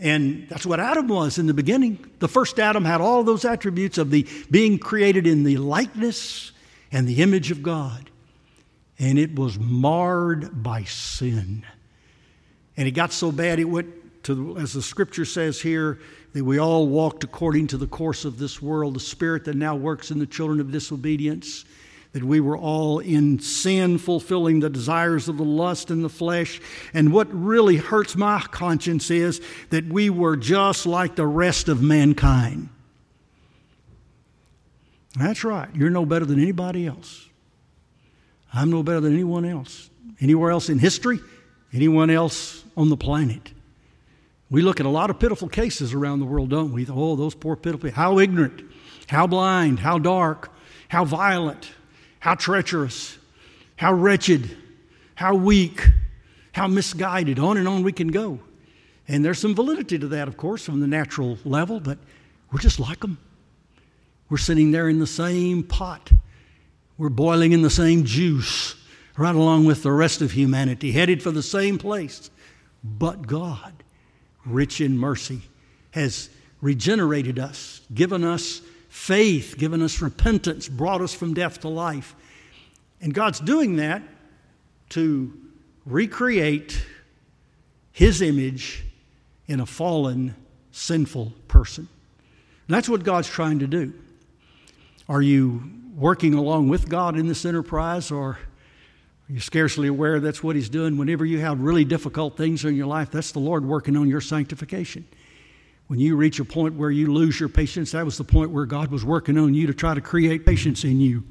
And 0.00 0.48
that's 0.48 0.64
what 0.64 0.80
Adam 0.80 1.08
was 1.08 1.38
in 1.38 1.46
the 1.46 1.54
beginning. 1.54 2.10
The 2.18 2.28
first 2.28 2.58
Adam 2.58 2.84
had 2.84 3.00
all 3.00 3.24
those 3.24 3.44
attributes 3.44 3.98
of 3.98 4.10
the 4.10 4.26
being 4.50 4.78
created 4.78 5.26
in 5.26 5.44
the 5.44 5.58
likeness 5.58 6.52
and 6.90 7.06
the 7.06 7.22
image 7.22 7.50
of 7.50 7.62
God. 7.62 8.10
And 8.98 9.18
it 9.18 9.34
was 9.34 9.58
marred 9.58 10.62
by 10.62 10.84
sin. 10.84 11.64
And 12.76 12.88
it 12.88 12.92
got 12.92 13.12
so 13.12 13.30
bad 13.32 13.58
it 13.58 13.64
went 13.64 14.24
to, 14.24 14.56
as 14.56 14.72
the 14.72 14.82
scripture 14.82 15.24
says 15.24 15.60
here, 15.60 15.98
that 16.32 16.44
we 16.44 16.58
all 16.58 16.86
walked 16.88 17.24
according 17.24 17.66
to 17.68 17.76
the 17.76 17.86
course 17.86 18.24
of 18.24 18.38
this 18.38 18.62
world, 18.62 18.94
the 18.94 19.00
spirit 19.00 19.44
that 19.44 19.56
now 19.56 19.76
works 19.76 20.10
in 20.10 20.18
the 20.18 20.26
children 20.26 20.60
of 20.60 20.70
disobedience 20.70 21.64
that 22.12 22.22
we 22.22 22.40
were 22.40 22.56
all 22.56 22.98
in 22.98 23.38
sin, 23.38 23.96
fulfilling 23.98 24.60
the 24.60 24.68
desires 24.68 25.28
of 25.28 25.38
the 25.38 25.44
lust 25.44 25.90
and 25.90 26.04
the 26.04 26.10
flesh. 26.10 26.60
And 26.92 27.12
what 27.12 27.32
really 27.32 27.76
hurts 27.76 28.16
my 28.16 28.40
conscience 28.40 29.10
is 29.10 29.40
that 29.70 29.86
we 29.86 30.10
were 30.10 30.36
just 30.36 30.84
like 30.84 31.16
the 31.16 31.26
rest 31.26 31.68
of 31.68 31.82
mankind. 31.82 32.68
That's 35.18 35.42
right. 35.44 35.68
You're 35.74 35.90
no 35.90 36.04
better 36.04 36.24
than 36.24 36.40
anybody 36.40 36.86
else. 36.86 37.28
I'm 38.52 38.70
no 38.70 38.82
better 38.82 39.00
than 39.00 39.14
anyone 39.14 39.44
else. 39.44 39.90
Anywhere 40.20 40.50
else 40.50 40.68
in 40.68 40.78
history, 40.78 41.18
anyone 41.72 42.10
else 42.10 42.64
on 42.76 42.90
the 42.90 42.96
planet. 42.96 43.52
We 44.50 44.60
look 44.60 44.80
at 44.80 44.86
a 44.86 44.90
lot 44.90 45.08
of 45.08 45.18
pitiful 45.18 45.48
cases 45.48 45.94
around 45.94 46.20
the 46.20 46.26
world, 46.26 46.50
don't 46.50 46.72
we? 46.72 46.86
Oh, 46.86 47.16
those 47.16 47.34
poor 47.34 47.56
pitiful. 47.56 47.90
How 47.90 48.18
ignorant, 48.18 48.62
how 49.06 49.26
blind, 49.26 49.78
how 49.78 49.98
dark, 49.98 50.50
how 50.88 51.06
violent, 51.06 51.70
how 52.22 52.36
treacherous, 52.36 53.18
how 53.74 53.92
wretched, 53.92 54.56
how 55.16 55.34
weak, 55.34 55.88
how 56.52 56.68
misguided. 56.68 57.40
On 57.40 57.56
and 57.56 57.66
on 57.66 57.82
we 57.82 57.90
can 57.90 58.06
go. 58.06 58.38
And 59.08 59.24
there's 59.24 59.40
some 59.40 59.56
validity 59.56 59.98
to 59.98 60.06
that, 60.06 60.28
of 60.28 60.36
course, 60.36 60.64
from 60.64 60.78
the 60.78 60.86
natural 60.86 61.36
level, 61.44 61.80
but 61.80 61.98
we're 62.52 62.60
just 62.60 62.78
like 62.78 63.00
them. 63.00 63.18
We're 64.30 64.36
sitting 64.36 64.70
there 64.70 64.88
in 64.88 65.00
the 65.00 65.06
same 65.06 65.64
pot. 65.64 66.12
We're 66.96 67.08
boiling 67.08 67.50
in 67.50 67.62
the 67.62 67.70
same 67.70 68.04
juice, 68.04 68.76
right 69.16 69.34
along 69.34 69.64
with 69.64 69.82
the 69.82 69.90
rest 69.90 70.22
of 70.22 70.30
humanity, 70.30 70.92
headed 70.92 71.24
for 71.24 71.32
the 71.32 71.42
same 71.42 71.76
place. 71.76 72.30
But 72.84 73.26
God, 73.26 73.72
rich 74.46 74.80
in 74.80 74.96
mercy, 74.96 75.40
has 75.90 76.30
regenerated 76.60 77.40
us, 77.40 77.80
given 77.92 78.22
us 78.22 78.62
faith, 78.92 79.56
given 79.56 79.80
us 79.80 80.02
repentance, 80.02 80.68
brought 80.68 81.00
us 81.00 81.14
from 81.14 81.32
death 81.32 81.60
to 81.60 81.68
life. 81.68 82.14
And 83.00 83.14
God's 83.14 83.40
doing 83.40 83.76
that 83.76 84.02
to 84.90 85.32
recreate 85.86 86.84
His 87.90 88.20
image 88.20 88.84
in 89.46 89.60
a 89.60 89.66
fallen, 89.66 90.34
sinful 90.72 91.32
person. 91.48 91.88
And 92.68 92.76
that's 92.76 92.86
what 92.86 93.02
God's 93.02 93.28
trying 93.28 93.60
to 93.60 93.66
do. 93.66 93.94
Are 95.08 95.22
you 95.22 95.62
working 95.96 96.34
along 96.34 96.68
with 96.68 96.90
God 96.90 97.16
in 97.16 97.26
this 97.26 97.46
enterprise, 97.46 98.10
or 98.10 98.38
you're 99.26 99.36
you 99.36 99.40
scarcely 99.40 99.88
aware 99.88 100.20
that's 100.20 100.42
what 100.42 100.54
He's 100.54 100.68
doing? 100.68 100.98
Whenever 100.98 101.24
you 101.24 101.40
have 101.40 101.60
really 101.60 101.86
difficult 101.86 102.36
things 102.36 102.62
in 102.66 102.76
your 102.76 102.86
life, 102.86 103.10
that's 103.10 103.32
the 103.32 103.40
Lord 103.40 103.64
working 103.64 103.96
on 103.96 104.06
your 104.06 104.20
sanctification. 104.20 105.06
When 105.92 106.00
you 106.00 106.16
reach 106.16 106.40
a 106.40 106.44
point 106.46 106.76
where 106.76 106.90
you 106.90 107.12
lose 107.12 107.38
your 107.38 107.50
patience, 107.50 107.92
that 107.92 108.06
was 108.06 108.16
the 108.16 108.24
point 108.24 108.50
where 108.50 108.64
God 108.64 108.90
was 108.90 109.04
working 109.04 109.36
on 109.36 109.52
you 109.52 109.66
to 109.66 109.74
try 109.74 109.92
to 109.92 110.00
create 110.00 110.46
patience 110.46 110.84
in 110.84 111.00
you. 111.00 111.22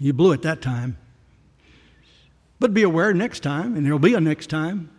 You 0.00 0.12
blew 0.12 0.32
it 0.32 0.42
that 0.42 0.62
time. 0.62 0.96
But 2.58 2.74
be 2.74 2.82
aware 2.82 3.14
next 3.14 3.44
time, 3.44 3.76
and 3.76 3.86
there'll 3.86 4.00
be 4.00 4.14
a 4.14 4.20
next 4.20 4.50
time, 4.50 4.90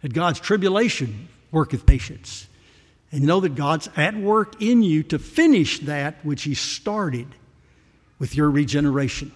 that 0.00 0.14
God's 0.14 0.38
tribulation 0.38 1.26
worketh 1.50 1.84
patience. 1.84 2.46
And 3.10 3.24
know 3.24 3.40
that 3.40 3.56
God's 3.56 3.88
at 3.96 4.14
work 4.14 4.62
in 4.62 4.84
you 4.84 5.02
to 5.02 5.18
finish 5.18 5.80
that 5.80 6.24
which 6.24 6.44
He 6.44 6.54
started 6.54 7.34
with 8.20 8.36
your 8.36 8.48
regeneration. 8.48 9.32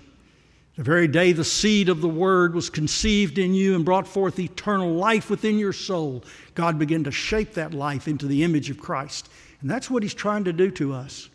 The 0.76 0.84
very 0.84 1.08
day 1.08 1.32
the 1.32 1.42
seed 1.42 1.88
of 1.88 2.00
the 2.00 2.08
Word 2.08 2.54
was 2.54 2.70
conceived 2.70 3.38
in 3.38 3.54
you 3.54 3.74
and 3.74 3.84
brought 3.84 4.06
forth 4.06 4.38
eternal 4.38 4.94
life 4.94 5.30
within 5.30 5.58
your 5.58 5.72
soul, 5.72 6.22
God 6.56 6.78
began 6.78 7.04
to 7.04 7.12
shape 7.12 7.54
that 7.54 7.72
life 7.72 8.08
into 8.08 8.26
the 8.26 8.42
image 8.42 8.70
of 8.70 8.78
Christ. 8.78 9.28
And 9.60 9.70
that's 9.70 9.88
what 9.88 10.02
He's 10.02 10.14
trying 10.14 10.44
to 10.44 10.52
do 10.52 10.70
to 10.72 10.94
us. 10.94 11.28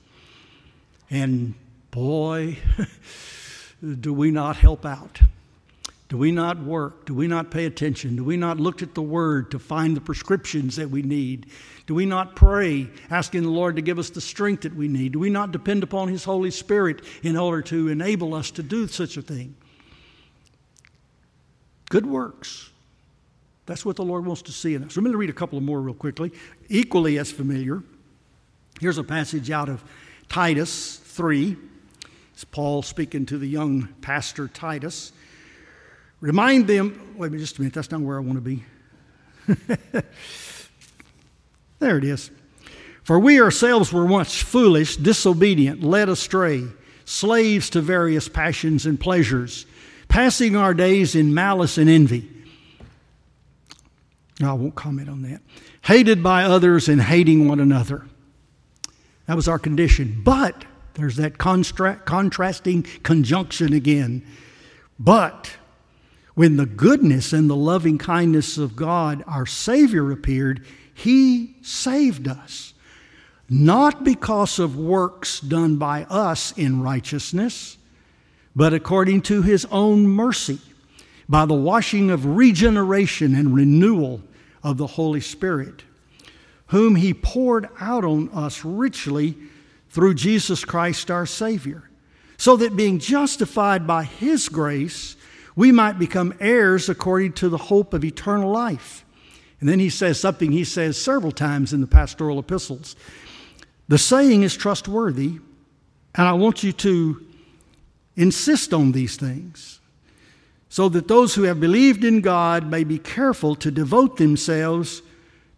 And 1.10 1.54
boy, 1.92 2.58
do 4.00 4.13
we 4.13 4.32
not 4.32 4.58
help 4.58 4.86
out? 4.86 5.22
Do 6.10 6.18
we 6.18 6.32
not 6.32 6.60
work? 6.60 7.06
Do 7.06 7.13
we 7.13 7.28
not 7.28 7.51
pay 7.51 7.66
attention? 7.66 8.18
Do 8.18 8.24
we 8.24 8.36
not 8.36 8.60
look 8.60 8.82
at 8.82 8.96
the 8.96 9.01
Word 9.01 9.51
to 9.51 9.60
find 9.60 9.96
the 9.96 10.01
prescriptions 10.01 10.75
that 10.75 10.90
we 10.90 11.04
need? 11.04 11.46
Do 11.86 11.94
we 11.96 12.06
not 12.06 12.36
pray, 12.36 12.90
asking 13.10 13.44
the 13.44 13.50
Lord 13.50 13.75
to 13.75 13.82
give 13.82 14.00
us 14.00 14.10
the 14.10 14.22
strength 14.22 14.63
that 14.63 14.75
we 14.75 14.88
need? 14.88 15.13
Do 15.13 15.20
we 15.20 15.30
not 15.30 15.51
depend 15.51 15.84
upon 15.84 16.08
His 16.08 16.24
Holy 16.24 16.51
Spirit 16.51 17.04
in 17.22 17.38
order 17.38 17.62
to 17.62 17.90
enable 17.90 18.34
us 18.34 18.51
to 18.51 18.63
do 18.63 18.88
such 18.88 19.18
a 19.18 19.22
thing? 19.22 19.56
Good 21.90 22.06
works. 22.06 22.71
That's 23.65 23.86
what 23.86 23.96
the 23.96 24.03
Lord 24.03 24.25
wants 24.25 24.41
to 24.44 24.51
see 24.51 24.74
in 24.74 24.84
us. 24.84 24.98
I'm 24.98 25.03
going 25.03 25.12
to 25.12 25.18
read 25.18 25.30
a 25.30 25.34
couple 25.34 25.58
of 25.58 25.63
more 25.63 25.80
real 25.80 25.94
quickly, 25.94 26.32
equally 26.70 27.20
as 27.20 27.32
familiar. 27.32 27.84
Here's 28.80 28.98
a 28.98 29.03
passage 29.03 29.51
out 29.51 29.70
of 29.70 29.84
Titus 30.27 30.98
3. 30.98 31.56
It's 32.34 32.44
Paul 32.44 32.82
speaking 32.82 33.25
to 33.27 33.38
the 33.38 33.48
young 33.48 33.89
pastor 34.01 34.48
Titus. 34.48 35.12
Remind 36.22 36.68
them, 36.68 37.15
wait 37.18 37.27
a 37.27 37.30
minute, 37.32 37.41
just 37.41 37.58
a 37.58 37.62
minute, 37.62 37.74
that's 37.74 37.91
not 37.91 38.01
where 38.01 38.18
I 38.18 38.22
want 38.22 38.36
to 38.36 38.41
be. 38.41 38.63
there 41.80 41.98
it 41.98 42.03
is. 42.03 42.32
For 43.03 43.20
we 43.20 43.41
ourselves 43.41 43.91
were 43.91 44.06
once 44.06 44.41
foolish, 44.41 44.98
disobedient, 44.98 45.84
led 45.84 46.10
astray, 46.10 46.63
slaves 47.06 47.70
to 47.72 47.82
various 47.82 48.30
passions 48.30 48.86
and 48.86 49.00
pleasures, 49.00 49.65
passing 50.08 50.56
our 50.56 50.74
days 50.74 51.15
in 51.15 51.34
malice 51.34 51.77
and 51.77 51.89
envy. 51.89 52.31
I 54.48 54.53
won't 54.53 54.75
comment 54.75 55.10
on 55.10 55.21
that. 55.24 55.41
Hated 55.83 56.24
by 56.24 56.43
others 56.43 56.88
and 56.88 57.01
hating 57.01 57.48
one 57.48 57.60
another. 57.60 58.05
That 59.27 59.36
was 59.36 59.48
our 59.48 59.60
condition. 59.60 60.21
But, 60.24 60.65
there's 60.95 61.15
that 61.17 61.38
constra- 61.38 62.03
contrasting 62.05 62.83
conjunction 63.03 63.74
again. 63.74 64.25
But, 65.00 65.57
when 66.33 66.57
the 66.57 66.65
goodness 66.65 67.33
and 67.33 67.50
the 67.50 67.55
loving 67.55 67.98
kindness 67.98 68.57
of 68.57 68.75
God, 68.75 69.24
our 69.27 69.45
Savior, 69.45 70.12
appeared, 70.12 70.65
He 70.93 71.55
saved 71.62 72.27
us. 72.27 72.74
Not 73.50 74.03
because 74.03 74.60
of 74.60 74.77
works 74.77 75.41
done 75.41 75.75
by 75.75 76.05
us 76.05 76.53
in 76.53 76.81
righteousness, 76.81 77.77
but 78.55 78.74
according 78.74 79.21
to 79.24 79.41
His 79.41 79.65
own 79.71 80.07
mercy, 80.07 80.60
by 81.27 81.45
the 81.45 81.53
washing 81.53 82.12
of 82.12 82.25
regeneration 82.25 83.36
and 83.36 83.53
renewal 83.55 84.21
of 84.63 84.77
the 84.77 84.88
Holy 84.88 85.22
Spirit, 85.22 85.84
whom 86.68 86.96
He 86.96 87.13
poured 87.13 87.68
out 87.80 88.06
on 88.06 88.30
us 88.30 88.63
richly 88.63 89.38
through 89.89 90.13
Jesus 90.13 90.63
Christ 90.63 91.12
our 91.12 91.25
Savior, 91.25 91.89
so 92.38 92.56
that 92.58 92.75
being 92.75 93.00
justified 93.00 93.86
by 93.86 94.03
His 94.03 94.50
grace, 94.50 95.15
we 95.56 95.72
might 95.72 96.00
become 96.00 96.34
heirs 96.39 96.89
according 96.89 97.34
to 97.34 97.50
the 97.50 97.58
hope 97.58 97.94
of 97.94 98.06
eternal 98.06 98.51
life. 98.51 99.06
And 99.60 99.70
then 99.70 99.80
he 99.80 99.89
says 99.89 100.20
something 100.20 100.51
he 100.51 100.63
says 100.63 101.00
several 101.00 101.32
times 101.32 101.72
in 101.72 101.82
the 101.82 101.88
pastoral 101.88 102.39
epistles. 102.39 102.96
The 103.88 103.98
saying 103.98 104.44
is 104.44 104.56
trustworthy, 104.56 105.39
and 106.15 106.27
I 106.27 106.34
want 106.34 106.63
you 106.63 106.72
to 106.74 107.25
insist 108.15 108.74
on 108.74 108.91
these 108.91 109.18
things 109.18 109.81
so 110.72 110.88
that 110.88 111.10
those 111.10 111.36
who 111.36 111.44
have 111.44 111.60
believed 111.60 112.06
in 112.06 112.22
God 112.22 112.66
may 112.66 112.86
be 112.86 112.98
careful 112.98 113.56
to 113.56 113.70
devote 113.70 114.16
themselves 114.16 115.01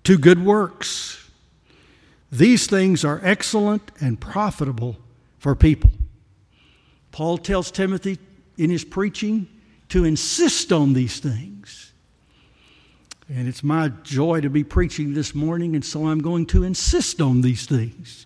to 0.05 0.17
good 0.17 0.43
works. 0.43 1.29
These 2.31 2.65
things 2.65 3.05
are 3.05 3.21
excellent 3.23 3.91
and 4.01 4.19
profitable 4.19 4.97
for 5.37 5.53
people. 5.53 5.91
Paul 7.11 7.37
tells 7.37 7.69
Timothy 7.69 8.17
in 8.57 8.71
his 8.71 8.83
preaching 8.83 9.47
to 9.89 10.03
insist 10.03 10.73
on 10.73 10.93
these 10.93 11.19
things. 11.19 11.93
And 13.29 13.47
it's 13.47 13.63
my 13.63 13.89
joy 14.01 14.41
to 14.41 14.49
be 14.49 14.63
preaching 14.63 15.13
this 15.13 15.35
morning, 15.35 15.75
and 15.75 15.85
so 15.85 16.07
I'm 16.07 16.23
going 16.23 16.47
to 16.47 16.63
insist 16.63 17.21
on 17.21 17.41
these 17.41 17.67
things. 17.67 18.25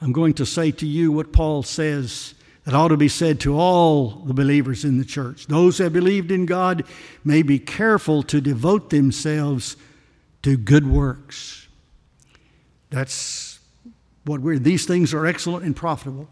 I'm 0.00 0.12
going 0.12 0.32
to 0.34 0.46
say 0.46 0.70
to 0.70 0.86
you 0.86 1.12
what 1.12 1.30
Paul 1.30 1.62
says 1.62 2.32
that 2.64 2.74
ought 2.74 2.88
to 2.88 2.96
be 2.96 3.08
said 3.08 3.40
to 3.40 3.58
all 3.58 4.10
the 4.26 4.34
believers 4.34 4.84
in 4.84 4.98
the 4.98 5.04
church. 5.04 5.46
Those 5.46 5.78
that 5.78 5.92
believed 5.92 6.30
in 6.30 6.46
God 6.46 6.84
may 7.24 7.42
be 7.42 7.58
careful 7.58 8.22
to 8.24 8.40
devote 8.40 8.90
themselves 8.90 9.76
to 10.42 10.56
good 10.56 10.86
works. 10.86 11.68
That's 12.90 13.58
what 14.24 14.40
we're, 14.40 14.58
these 14.58 14.84
things 14.86 15.14
are 15.14 15.26
excellent 15.26 15.64
and 15.64 15.74
profitable. 15.74 16.28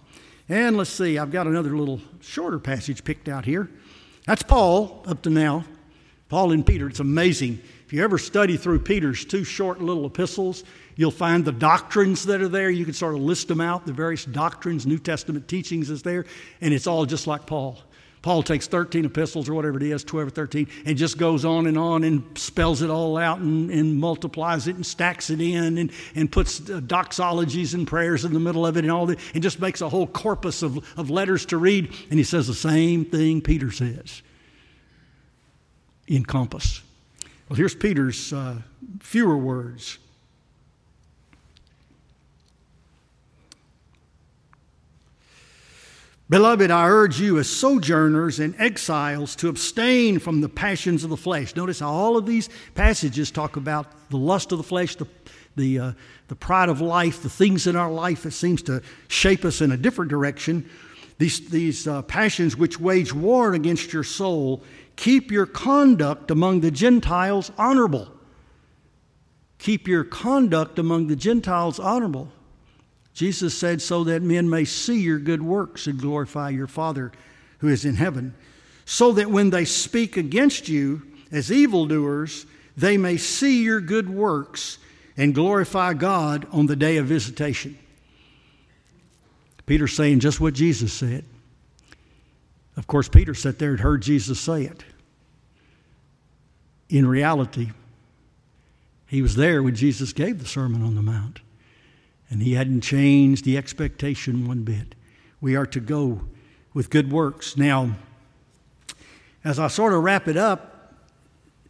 And 0.49 0.77
let's 0.77 0.91
see, 0.91 1.19
I've 1.19 1.31
got 1.31 1.47
another 1.47 1.77
little 1.77 2.01
shorter 2.21 2.59
passage 2.59 3.05
picked 3.05 3.29
out 3.29 3.45
here. 3.45 3.71
That's 4.27 4.43
Paul 4.43 5.05
up 5.07 5.23
to 5.23 5.31
now. 5.31 5.65
Paul 6.29 6.53
and 6.53 6.67
Peter, 6.67 6.89
it's 6.89 7.01
amazing. 7.01 7.61
If 7.87 7.93
you 7.95 8.05
ever 8.05 8.19
study 8.19 8.59
through 8.59 8.81
Peter's 8.81 9.25
two 9.25 9.45
short 9.45 9.81
little 9.81 10.05
epistles, 10.05 10.63
you'll 10.97 11.11
find 11.11 11.43
the 11.43 11.53
doctrines 11.53 12.27
that 12.27 12.43
are 12.43 12.49
there. 12.49 12.69
You 12.69 12.85
can 12.85 12.93
sort 12.93 13.15
of 13.15 13.21
list 13.21 13.49
them 13.49 13.63
out. 13.63 13.87
The 13.87 13.95
various 13.95 14.27
doctrines, 14.27 14.87
New 14.87 14.99
Testament 14.99 15.49
teachings 15.49 15.89
is 15.89 16.03
there, 16.03 16.27
and 16.61 16.75
it's 16.75 16.87
all 16.87 17.07
just 17.07 17.27
like 17.27 17.47
Paul. 17.47 17.79
Paul 18.21 18.43
takes 18.43 18.67
13 18.67 19.07
epistles 19.07 19.49
or 19.49 19.55
whatever 19.55 19.79
it 19.79 19.85
is, 19.85 20.05
12 20.05 20.27
or 20.27 20.31
13, 20.31 20.69
and 20.85 20.99
just 20.99 21.17
goes 21.17 21.47
on 21.47 21.67
and 21.67 21.79
on 21.79 22.05
and 22.05 22.37
spells 22.37 22.83
it 22.83 22.91
all 22.91 23.17
out 23.17 23.39
and, 23.39 23.71
and 23.71 23.99
multiplies 23.99 24.67
it 24.67 24.77
and 24.77 24.85
stacks 24.85 25.31
it 25.31 25.41
in 25.41 25.79
and, 25.79 25.93
and 26.15 26.31
puts 26.31 26.61
uh, 26.61 26.81
doxologies 26.81 27.73
and 27.73 27.87
prayers 27.87 28.25
in 28.27 28.35
the 28.35 28.41
middle 28.41 28.67
of 28.67 28.77
it 28.77 28.85
and 28.85 28.91
all 28.93 29.07
that, 29.07 29.19
and 29.33 29.43
just 29.43 29.61
makes 29.61 29.81
a 29.81 29.89
whole 29.89 30.07
corpus 30.07 30.63
of, 30.63 30.77
of 30.99 31.09
letters 31.09 31.47
to 31.47 31.57
read. 31.57 31.95
And 32.11 32.19
he 32.19 32.25
says 32.25 32.47
the 32.47 32.55
same 32.55 33.05
thing 33.05 33.41
Peter 33.41 33.71
says 33.71 34.23
in 36.09 36.25
compass. 36.25 36.83
Well, 37.49 37.57
here's 37.57 37.75
Peter's 37.75 38.33
uh, 38.33 38.57
fewer 39.01 39.37
words. 39.37 39.99
Beloved, 46.31 46.71
I 46.71 46.87
urge 46.89 47.19
you 47.19 47.39
as 47.39 47.49
sojourners 47.49 48.39
and 48.39 48.55
exiles 48.61 49.35
to 49.37 49.49
abstain 49.49 50.19
from 50.19 50.43
the 50.43 50.49
passions 50.49 51.03
of 51.03 51.09
the 51.09 51.17
flesh. 51.17 51.57
Notice 51.57 51.81
how 51.81 51.91
all 51.91 52.19
of 52.19 52.27
these 52.27 52.51
passages 52.75 53.31
talk 53.31 53.57
about 53.57 53.87
the 54.11 54.19
lust 54.19 54.53
of 54.53 54.59
the 54.59 54.65
flesh, 54.65 54.95
the, 54.97 55.07
the, 55.57 55.79
uh, 55.79 55.93
the 56.29 56.37
pride 56.37 56.69
of 56.69 56.83
life, 56.83 57.23
the 57.23 57.31
things 57.31 57.67
in 57.67 57.77
our 57.77 57.91
life 57.91 58.25
that 58.25 58.33
seems 58.33 58.61
to 58.65 58.83
shape 59.09 59.47
us 59.47 59.63
in 59.63 59.73
a 59.73 59.77
different 59.79 60.11
direction. 60.11 60.69
These, 61.17 61.49
these 61.49 61.89
uh, 61.89 62.03
passions 62.03 62.59
which 62.59 62.79
wage 62.79 63.15
war 63.15 63.55
against 63.55 63.95
your 63.95 64.05
soul, 64.05 64.63
keep 64.99 65.31
your 65.31 65.47
conduct 65.47 66.29
among 66.29 66.61
the 66.61 66.73
Gentiles 66.73 67.53
honorable. 67.57 68.09
Keep 69.59 69.87
your 69.87 70.03
conduct 70.03 70.77
among 70.79 71.07
the 71.07 71.15
Gentiles 71.15 71.79
honorable. 71.79 72.29
Jesus 73.15 73.57
said, 73.57 73.81
so 73.81 74.03
that 74.05 74.23
men 74.23 74.51
may 74.51 74.65
see 74.65 75.01
your 75.01 75.21
good 75.21 75.41
works 75.41 75.87
and 75.87 76.01
glorify 76.01 76.51
your 76.51 76.67
Father 76.67 77.13
who 77.59 77.69
is 77.69 77.85
in 77.85 77.95
heaven, 77.95 78.35
so 78.85 79.13
that 79.13 79.31
when 79.31 79.51
they 79.51 79.65
speak 79.65 80.17
against 80.17 80.69
you 80.69 81.03
as 81.31 81.51
evildoers, 81.51 82.45
they 82.77 82.97
may 82.97 83.17
see 83.17 83.63
your 83.63 83.81
good 83.81 84.09
works 84.09 84.79
and 85.17 85.35
glorify 85.35 85.95
God 85.95 86.47
on 86.51 86.67
the 86.67 86.77
day 86.77 86.97
of 86.97 87.07
visitation. 87.07 87.79
Peter's 89.65 89.95
saying 89.95 90.21
just 90.21 90.41
what 90.41 90.55
Jesus 90.55 90.93
said. 90.93 91.25
Of 92.77 92.87
course, 92.87 93.09
Peter 93.09 93.35
sat 93.35 93.59
there 93.59 93.71
and 93.71 93.81
heard 93.81 94.03
Jesus 94.03 94.41
say 94.41 94.63
it. 94.63 94.85
In 96.89 97.07
reality, 97.07 97.71
he 99.07 99.23
was 99.23 99.37
there 99.37 99.63
when 99.63 99.75
Jesus 99.75 100.13
gave 100.13 100.39
the 100.39 100.47
Sermon 100.47 100.83
on 100.83 100.95
the 100.95 101.03
Mount. 101.03 101.41
And 102.31 102.43
he 102.43 102.55
hadn't 102.55 102.83
changed 102.83 103.45
the 103.45 103.57
expectation 103.57 104.47
one 104.47 104.63
bit. 104.63 104.95
We 105.41 105.57
are 105.57 105.67
to 105.67 105.81
go 105.81 106.21
with 106.75 106.91
good 106.91 107.11
works. 107.11 107.57
Now, 107.57 107.97
as 109.45 109.59
I 109.59 109.69
sort 109.69 109.95
of 109.95 110.03
wrap 110.03 110.29
it 110.29 110.37
up, 110.37 110.95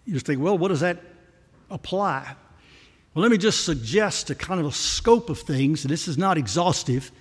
you 0.05 0.15
just 0.15 0.27
think, 0.27 0.41
well, 0.41 0.59
what 0.59 0.69
does 0.69 0.81
that 0.81 0.99
apply? 1.71 2.35
Well, 3.15 3.23
let 3.23 3.31
me 3.31 3.39
just 3.39 3.65
suggest 3.65 4.31
a 4.31 4.35
kind 4.35 4.61
of 4.61 4.67
a 4.67 4.73
scope 4.73 5.31
of 5.31 5.39
things. 5.39 5.83
This 5.83 6.09
is 6.09 6.19
not 6.19 6.39
exhaustive, 6.39 7.13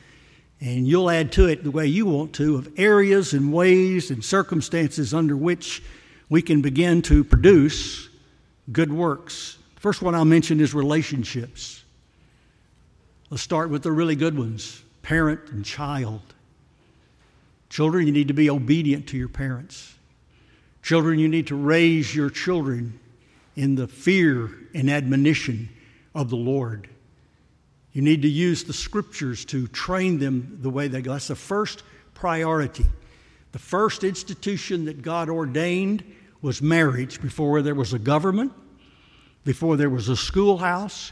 and 0.59 0.87
you'll 0.87 1.09
add 1.09 1.31
to 1.33 1.47
it 1.47 1.63
the 1.63 1.71
way 1.71 1.85
you 1.85 2.05
want 2.05 2.33
to 2.33 2.57
of 2.57 2.71
areas 2.77 3.33
and 3.33 3.53
ways 3.53 4.09
and 4.09 4.23
circumstances 4.23 5.13
under 5.13 5.37
which 5.37 5.83
we 6.29 6.41
can 6.41 6.61
begin 6.61 7.01
to 7.03 7.23
produce 7.23 8.09
good 8.71 8.91
works. 8.91 9.57
First 9.77 10.01
one 10.01 10.15
I'll 10.15 10.25
mention 10.25 10.59
is 10.59 10.73
relationships. 10.73 11.83
Let's 13.29 13.43
start 13.43 13.69
with 13.69 13.83
the 13.83 13.91
really 13.91 14.15
good 14.15 14.37
ones 14.37 14.83
parent 15.01 15.39
and 15.51 15.63
child. 15.63 16.21
Children, 17.69 18.07
you 18.07 18.13
need 18.13 18.27
to 18.27 18.33
be 18.33 18.49
obedient 18.49 19.07
to 19.07 19.17
your 19.17 19.29
parents. 19.29 19.93
Children, 20.81 21.19
you 21.19 21.27
need 21.27 21.47
to 21.47 21.55
raise 21.55 22.13
your 22.15 22.29
children 22.29 22.99
in 23.55 23.75
the 23.75 23.87
fear 23.87 24.51
and 24.73 24.89
admonition 24.89 25.69
of 26.13 26.29
the 26.29 26.35
Lord. 26.35 26.89
You 27.93 28.01
need 28.01 28.21
to 28.21 28.27
use 28.27 28.63
the 28.63 28.73
scriptures 28.73 29.43
to 29.45 29.67
train 29.67 30.19
them 30.19 30.59
the 30.61 30.69
way 30.69 30.87
they 30.87 31.01
go. 31.01 31.13
That's 31.13 31.27
the 31.27 31.35
first 31.35 31.83
priority. 32.13 32.85
The 33.53 33.59
first 33.59 34.03
institution 34.03 34.85
that 34.85 35.01
God 35.01 35.29
ordained 35.29 36.03
was 36.41 36.61
marriage 36.61 37.21
before 37.21 37.61
there 37.61 37.75
was 37.75 37.93
a 37.93 37.99
government, 37.99 38.51
before 39.43 39.77
there 39.77 39.89
was 39.89 40.09
a 40.09 40.15
schoolhouse, 40.15 41.11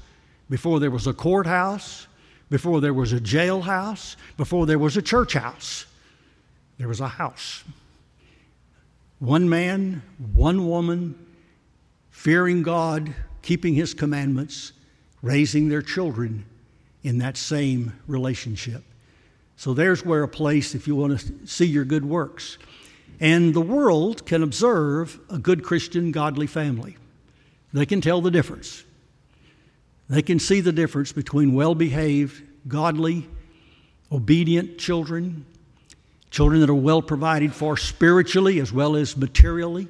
before 0.50 0.80
there 0.80 0.92
was 0.92 1.08
a 1.08 1.14
courthouse, 1.14 2.08
before 2.50 2.82
there 2.82 2.94
was 2.94 3.14
a 3.14 3.20
jailhouse, 3.20 4.16
before 4.38 4.66
there 4.66 4.80
was 4.80 4.98
a 4.98 5.02
church 5.02 5.34
house. 5.34 5.86
There 6.78 6.88
was 6.88 7.00
a 7.00 7.08
house. 7.08 7.64
One 9.20 9.50
man, 9.50 10.04
one 10.34 10.68
woman, 10.68 11.16
fearing 12.12 12.64
God, 12.64 13.14
keeping 13.42 13.74
his 13.74 13.94
commandments, 13.94 14.74
raising 15.22 15.70
their 15.70 15.82
children 15.82 16.46
in 17.04 17.20
that 17.20 17.38
same 17.38 17.94
relationship. 18.08 18.84
So 19.58 19.74
there's 19.74 20.04
where 20.04 20.24
a 20.24 20.28
place, 20.28 20.76
if 20.76 20.88
you 20.88 20.96
want 20.96 21.20
to 21.20 21.48
see 21.48 21.66
your 21.66 21.86
good 21.86 22.04
works. 22.04 22.58
And 23.19 23.54
the 23.54 23.62
world 23.62 24.25
can 24.25 24.43
observe 24.43 25.19
a 25.30 25.38
good 25.38 25.63
Christian, 25.63 26.12
godly 26.12 26.47
family. 26.47 26.97
They 27.73 27.86
can 27.86 28.01
tell 28.01 28.21
the 28.21 28.32
difference. 28.32 28.84
They 30.10 30.21
can 30.21 30.39
see 30.39 30.62
the 30.62 30.71
difference 30.71 31.12
between 31.12 31.54
well 31.54 31.75
behaved, 31.75 32.43
godly, 32.67 33.28
obedient 34.12 34.78
children, 34.78 35.45
children 36.30 36.62
that 36.62 36.69
are 36.69 36.75
well 36.75 37.01
provided 37.01 37.54
for 37.54 37.78
spiritually 37.78 38.60
as 38.60 38.71
well 38.71 38.95
as 38.95 39.17
materially. 39.17 39.88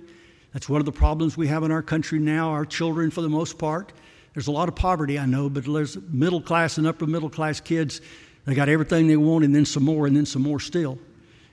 That's 0.54 0.70
one 0.70 0.80
of 0.80 0.86
the 0.86 0.92
problems 0.92 1.36
we 1.36 1.48
have 1.48 1.64
in 1.64 1.72
our 1.72 1.82
country 1.82 2.18
now. 2.18 2.52
Our 2.52 2.66
children, 2.66 3.12
for 3.12 3.22
the 3.22 3.30
most 3.30 3.58
part, 3.58 3.92
there's 4.34 4.48
a 4.48 4.52
lot 4.52 4.70
of 4.70 4.76
poverty, 4.76 5.20
I 5.20 5.26
know, 5.26 5.50
but 5.50 5.66
there's 5.66 5.98
middle 6.10 6.42
class 6.42 6.78
and 6.78 6.88
upper 6.88 7.06
middle 7.06 7.30
class 7.30 7.60
kids. 7.60 8.02
They 8.46 8.56
got 8.56 8.70
everything 8.70 9.08
they 9.08 9.18
want 9.18 9.44
and 9.44 9.54
then 9.54 9.66
some 9.66 9.84
more 9.84 10.08
and 10.08 10.16
then 10.16 10.26
some 10.26 10.44
more 10.44 10.60
still. 10.60 10.98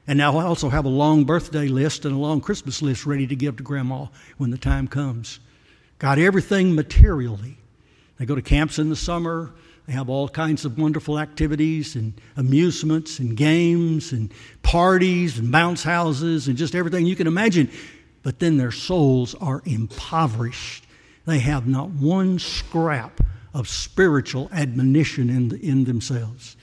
And 0.06 0.18
now 0.18 0.36
I 0.36 0.44
also 0.44 0.68
have 0.68 0.84
a 0.84 0.90
long 0.90 1.24
birthday 1.24 1.68
list 1.68 2.04
and 2.04 2.14
a 2.14 2.18
long 2.18 2.40
Christmas 2.40 2.82
list 2.82 3.06
ready 3.06 3.26
to 3.26 3.36
give 3.36 3.56
to 3.56 3.62
grandma 3.62 4.06
when 4.36 4.50
the 4.50 4.58
time 4.58 4.88
comes. 4.88 5.38
Got 5.98 6.18
everything 6.18 6.74
materially. 6.74 7.56
They 8.18 8.26
go 8.26 8.34
to 8.34 8.42
camps 8.42 8.78
in 8.78 8.88
the 8.88 8.96
summer. 8.96 9.52
They 9.86 9.92
have 9.92 10.08
all 10.08 10.28
kinds 10.28 10.64
of 10.64 10.78
wonderful 10.78 11.18
activities 11.18 11.94
and 11.94 12.14
amusements 12.36 13.20
and 13.20 13.36
games 13.36 14.12
and 14.12 14.32
parties 14.62 15.38
and 15.38 15.52
bounce 15.52 15.84
houses 15.84 16.48
and 16.48 16.56
just 16.56 16.74
everything 16.74 17.06
you 17.06 17.16
can 17.16 17.26
imagine. 17.26 17.70
But 18.22 18.38
then 18.38 18.56
their 18.56 18.72
souls 18.72 19.34
are 19.36 19.62
impoverished. 19.64 20.84
They 21.26 21.38
have 21.40 21.66
not 21.68 21.90
one 21.90 22.38
scrap 22.38 23.20
of 23.54 23.68
spiritual 23.68 24.48
admonition 24.52 25.30
in, 25.30 25.48
the, 25.48 25.60
in 25.60 25.84
themselves. 25.84 26.56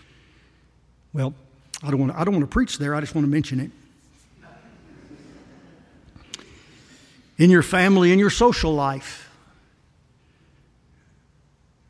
Well, 1.13 1.33
I 1.83 1.91
don't, 1.91 1.99
want 1.99 2.11
to, 2.13 2.19
I 2.19 2.23
don't 2.23 2.33
want 2.33 2.43
to 2.43 2.51
preach 2.51 2.77
there, 2.77 2.93
I 2.93 2.99
just 2.99 3.15
want 3.15 3.25
to 3.25 3.31
mention 3.31 3.59
it. 3.59 3.71
In 7.37 7.49
your 7.49 7.63
family, 7.63 8.11
in 8.11 8.19
your 8.19 8.29
social 8.29 8.73
life, 8.73 9.29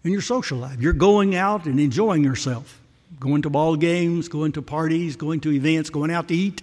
in 0.04 0.12
your 0.12 0.22
social 0.22 0.58
life. 0.58 0.80
You're 0.80 0.94
going 0.94 1.36
out 1.36 1.66
and 1.66 1.80
enjoying 1.80 2.24
yourself, 2.24 2.80
going 3.20 3.42
to 3.42 3.50
ball 3.50 3.76
games, 3.76 4.28
going 4.28 4.54
to 4.54 4.62
parties, 4.62 5.16
going 5.16 5.42
to 5.42 5.52
events, 5.52 5.90
going 5.90 6.12
out 6.12 6.28
to 6.30 6.36
eat 6.36 6.62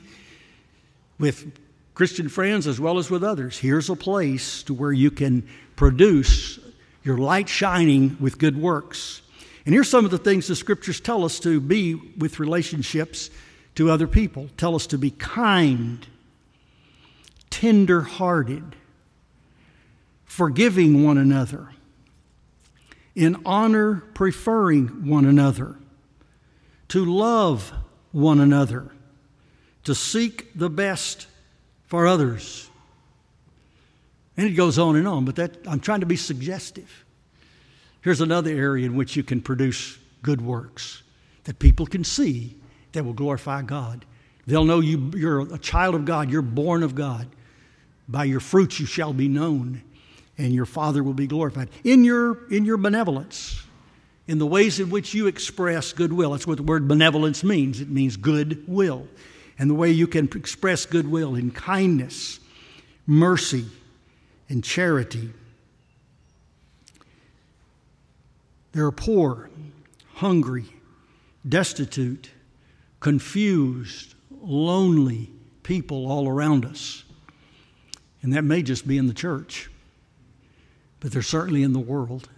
with 1.18 1.52
Christian 1.94 2.28
friends 2.28 2.66
as 2.66 2.78
well 2.80 2.98
as 2.98 3.10
with 3.10 3.24
others. 3.24 3.58
Here's 3.58 3.90
a 3.90 3.96
place 3.96 4.62
to 4.64 4.74
where 4.74 4.92
you 4.92 5.10
can 5.10 5.46
produce 5.76 6.58
your 7.02 7.18
light 7.18 7.48
shining 7.48 8.16
with 8.20 8.38
good 8.38 8.56
works. 8.60 9.22
And 9.66 9.74
here's 9.74 9.90
some 9.90 10.04
of 10.04 10.10
the 10.10 10.18
things 10.18 10.46
the 10.46 10.56
scriptures 10.56 11.00
tell 11.00 11.24
us 11.24 11.38
to 11.40 11.60
be 11.60 11.94
with 11.94 12.40
relationships 12.40 13.30
to 13.74 13.90
other 13.90 14.06
people. 14.06 14.48
Tell 14.56 14.74
us 14.74 14.86
to 14.88 14.98
be 14.98 15.10
kind, 15.10 16.06
tender 17.50 18.00
hearted, 18.00 18.76
forgiving 20.24 21.04
one 21.04 21.18
another 21.18 21.68
in 23.16 23.40
honor 23.46 24.04
preferring 24.12 25.08
one 25.08 25.24
another, 25.24 25.74
to 26.88 27.04
love 27.04 27.72
one 28.12 28.38
another, 28.38 28.92
to 29.82 29.94
seek 29.94 30.52
the 30.54 30.68
best 30.68 31.26
for 31.86 32.06
others. 32.06 32.68
And 34.36 34.46
it 34.46 34.50
goes 34.50 34.78
on 34.78 34.96
and 34.96 35.08
on, 35.08 35.24
but 35.24 35.36
that, 35.36 35.56
I'm 35.66 35.80
trying 35.80 36.00
to 36.00 36.06
be 36.06 36.16
suggestive. 36.16 37.05
Here's 38.06 38.20
another 38.20 38.52
area 38.52 38.86
in 38.86 38.94
which 38.94 39.16
you 39.16 39.24
can 39.24 39.40
produce 39.40 39.98
good 40.22 40.40
works 40.40 41.02
that 41.42 41.58
people 41.58 41.86
can 41.86 42.04
see 42.04 42.56
that 42.92 43.04
will 43.04 43.12
glorify 43.12 43.62
God. 43.62 44.04
They'll 44.46 44.64
know 44.64 44.78
you, 44.78 45.10
you're 45.16 45.40
a 45.52 45.58
child 45.58 45.96
of 45.96 46.04
God, 46.04 46.30
you're 46.30 46.40
born 46.40 46.84
of 46.84 46.94
God. 46.94 47.26
By 48.08 48.22
your 48.22 48.38
fruits 48.38 48.78
you 48.78 48.86
shall 48.86 49.12
be 49.12 49.26
known, 49.26 49.82
and 50.38 50.54
your 50.54 50.66
Father 50.66 51.02
will 51.02 51.14
be 51.14 51.26
glorified. 51.26 51.68
In 51.82 52.04
your, 52.04 52.46
in 52.48 52.64
your 52.64 52.76
benevolence, 52.76 53.64
in 54.28 54.38
the 54.38 54.46
ways 54.46 54.78
in 54.78 54.88
which 54.88 55.12
you 55.12 55.26
express 55.26 55.92
goodwill. 55.92 56.30
That's 56.30 56.46
what 56.46 56.58
the 56.58 56.62
word 56.62 56.86
benevolence 56.86 57.42
means. 57.42 57.80
It 57.80 57.90
means 57.90 58.16
goodwill. 58.16 59.08
And 59.58 59.68
the 59.68 59.74
way 59.74 59.90
you 59.90 60.06
can 60.06 60.26
express 60.36 60.86
goodwill 60.86 61.34
in 61.34 61.50
kindness, 61.50 62.38
mercy, 63.04 63.66
and 64.48 64.62
charity. 64.62 65.32
There 68.76 68.84
are 68.84 68.92
poor, 68.92 69.48
hungry, 70.16 70.66
destitute, 71.48 72.28
confused, 73.00 74.14
lonely 74.30 75.30
people 75.62 76.06
all 76.06 76.28
around 76.28 76.66
us. 76.66 77.02
And 78.20 78.34
that 78.34 78.44
may 78.44 78.62
just 78.62 78.86
be 78.86 78.98
in 78.98 79.06
the 79.06 79.14
church, 79.14 79.70
but 81.00 81.10
they're 81.10 81.22
certainly 81.22 81.62
in 81.62 81.72
the 81.72 81.78
world. 81.78 82.28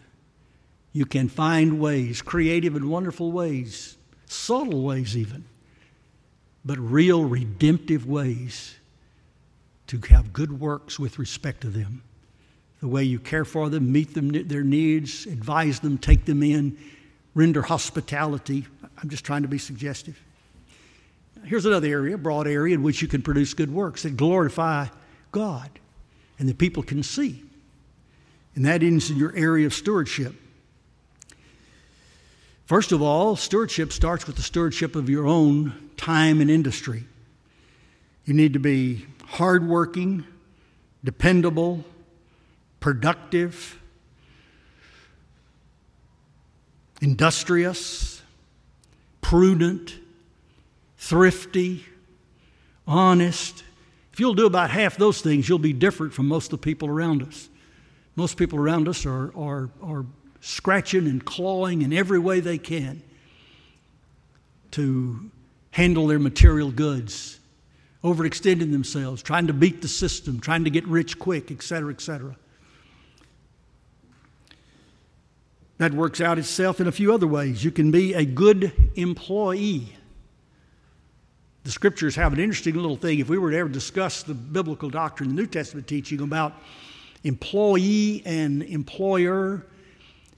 You 0.93 1.07
can 1.07 1.29
find 1.29 1.81
ways, 1.81 2.23
creative 2.23 2.77
and 2.77 2.89
wonderful 2.89 3.33
ways, 3.33 3.97
subtle 4.27 4.83
ways 4.83 5.17
even, 5.17 5.45
but 6.65 6.79
real 6.79 7.25
redemptive 7.25 8.07
ways 8.07 8.77
to 9.89 10.01
have 10.11 10.33
good 10.33 10.61
works 10.61 11.01
with 11.01 11.19
respect 11.19 11.63
to 11.63 11.69
them. 11.69 12.05
The 12.81 12.89
way 12.89 13.03
you 13.05 13.19
care 13.19 13.45
for 13.45 13.69
them, 13.69 13.91
meet 13.91 14.15
them 14.15 14.31
their 14.47 14.63
needs, 14.63 15.27
advise 15.27 15.81
them, 15.81 15.99
take 15.99 16.25
them 16.25 16.43
in, 16.43 16.79
render 17.35 17.63
hospitality. 17.63 18.67
I'm 19.03 19.09
just 19.09 19.25
trying 19.25 19.43
to 19.43 19.49
be 19.49 19.59
suggestive. 19.59 20.21
Here's 21.45 21.67
another 21.67 21.89
area, 21.89 22.19
broad 22.19 22.47
area, 22.47 22.75
in 22.75 22.83
which 22.83 23.03
you 23.03 23.09
can 23.09 23.23
produce 23.23 23.55
good 23.55 23.73
works 23.73 24.03
that 24.03 24.17
glorify 24.17 24.87
God 25.33 25.71
and 26.39 26.49
that 26.49 26.59
people 26.59 26.83
can 26.83 27.03
see. 27.03 27.43
And 28.55 28.65
that 28.67 28.83
is 28.83 29.11
in 29.11 29.17
your 29.17 29.35
area 29.37 29.67
of 29.67 29.75
stewardship. 29.75 30.35
First 32.67 32.93
of 32.93 33.01
all, 33.01 33.35
stewardship 33.35 33.93
starts 33.93 34.27
with 34.27 34.37
the 34.37 34.43
stewardship 34.43 34.95
of 34.95 35.09
your 35.09 35.27
own 35.27 35.91
time 35.97 36.41
and 36.41 36.51
industry. 36.51 37.05
You 38.25 38.35
need 38.35 38.53
to 38.53 38.59
be 38.59 39.07
hardworking, 39.25 40.25
dependable, 41.03 41.85
productive, 42.81 43.81
industrious, 47.01 48.23
prudent, 49.21 49.95
thrifty, 50.97 51.85
honest. 52.87 53.63
If 54.13 54.21
you'll 54.21 54.35
do 54.35 54.47
about 54.47 54.71
half 54.71 54.97
those 54.97 55.21
things, 55.21 55.49
you'll 55.49 55.59
be 55.59 55.73
different 55.73 56.13
from 56.13 56.27
most 56.29 56.53
of 56.53 56.61
the 56.61 56.65
people 56.65 56.89
around 56.89 57.23
us. 57.23 57.49
Most 58.17 58.37
people 58.37 58.59
around 58.59 58.89
us 58.89 59.07
are, 59.07 59.33
are, 59.37 59.71
are 59.83 60.07
scratching 60.41 61.07
and 61.07 61.25
clawing 61.25 61.83
in 61.83 61.93
every 61.93 62.19
way 62.19 62.41
they 62.41 62.59
can 62.59 63.03
to 64.73 65.31
handle 65.71 66.07
their 66.07 66.19
material 66.19 66.71
goods, 66.71 67.39
overextending 68.03 68.73
themselves, 68.73 69.23
trying 69.23 69.47
to 69.47 69.53
beat 69.53 69.83
the 69.83 69.89
system, 69.89 70.41
trying 70.41 70.65
to 70.65 70.71
get 70.71 70.87
rich 70.87 71.19
quick, 71.19 71.51
etc., 71.51 71.93
etc. 71.93 72.37
That 75.79 75.95
works 75.95 76.21
out 76.21 76.39
itself 76.39 76.81
in 76.81 76.89
a 76.89 76.93
few 76.93 77.13
other 77.13 77.27
ways. 77.27 77.65
You 77.65 77.71
can 77.71 77.91
be 77.91 78.15
a 78.15 78.25
good 78.25 78.73
employee. 78.97 79.95
The 81.63 81.71
scriptures 81.71 82.17
have 82.17 82.33
an 82.33 82.41
interesting 82.41 82.75
little 82.75 82.97
thing. 82.97 83.19
If 83.19 83.29
we 83.29 83.39
were 83.39 83.51
to 83.51 83.57
ever 83.59 83.69
discuss 83.69 84.23
the 84.23 84.35
biblical 84.35 84.91
doctrine, 84.91 85.29
the 85.29 85.35
New 85.35 85.47
Testament 85.47 85.87
teaching 85.87 86.21
about 86.21 86.55
employee 87.25 88.23
and 88.25 88.63
employer, 88.63 89.67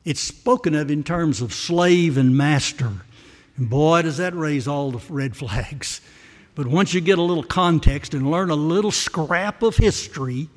it's 0.05 0.20
spoken 0.20 0.74
of 0.74 0.90
in 0.90 1.05
terms 1.05 1.40
of 1.40 1.55
slave 1.55 2.16
and 2.16 2.37
master. 2.37 2.90
And 3.57 3.70
boy, 3.70 4.03
does 4.03 4.16
that 4.16 4.35
raise 4.35 4.66
all 4.66 4.90
the 4.90 5.12
red 5.12 5.37
flags. 5.37 6.00
But 6.55 6.66
once 6.66 6.92
you 6.92 7.00
get 7.00 7.18
a 7.18 7.22
little 7.22 7.44
context 7.44 8.12
and 8.12 8.29
learn 8.31 8.50
a 8.50 8.57
little 8.57 8.90
scrap 8.90 9.62
of 9.62 9.76
history, 9.76 10.48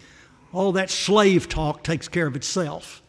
all 0.52 0.72
that 0.72 0.90
slave 0.90 1.48
talk 1.48 1.84
takes 1.84 2.08
care 2.08 2.26
of 2.26 2.36
itself. 2.36 3.03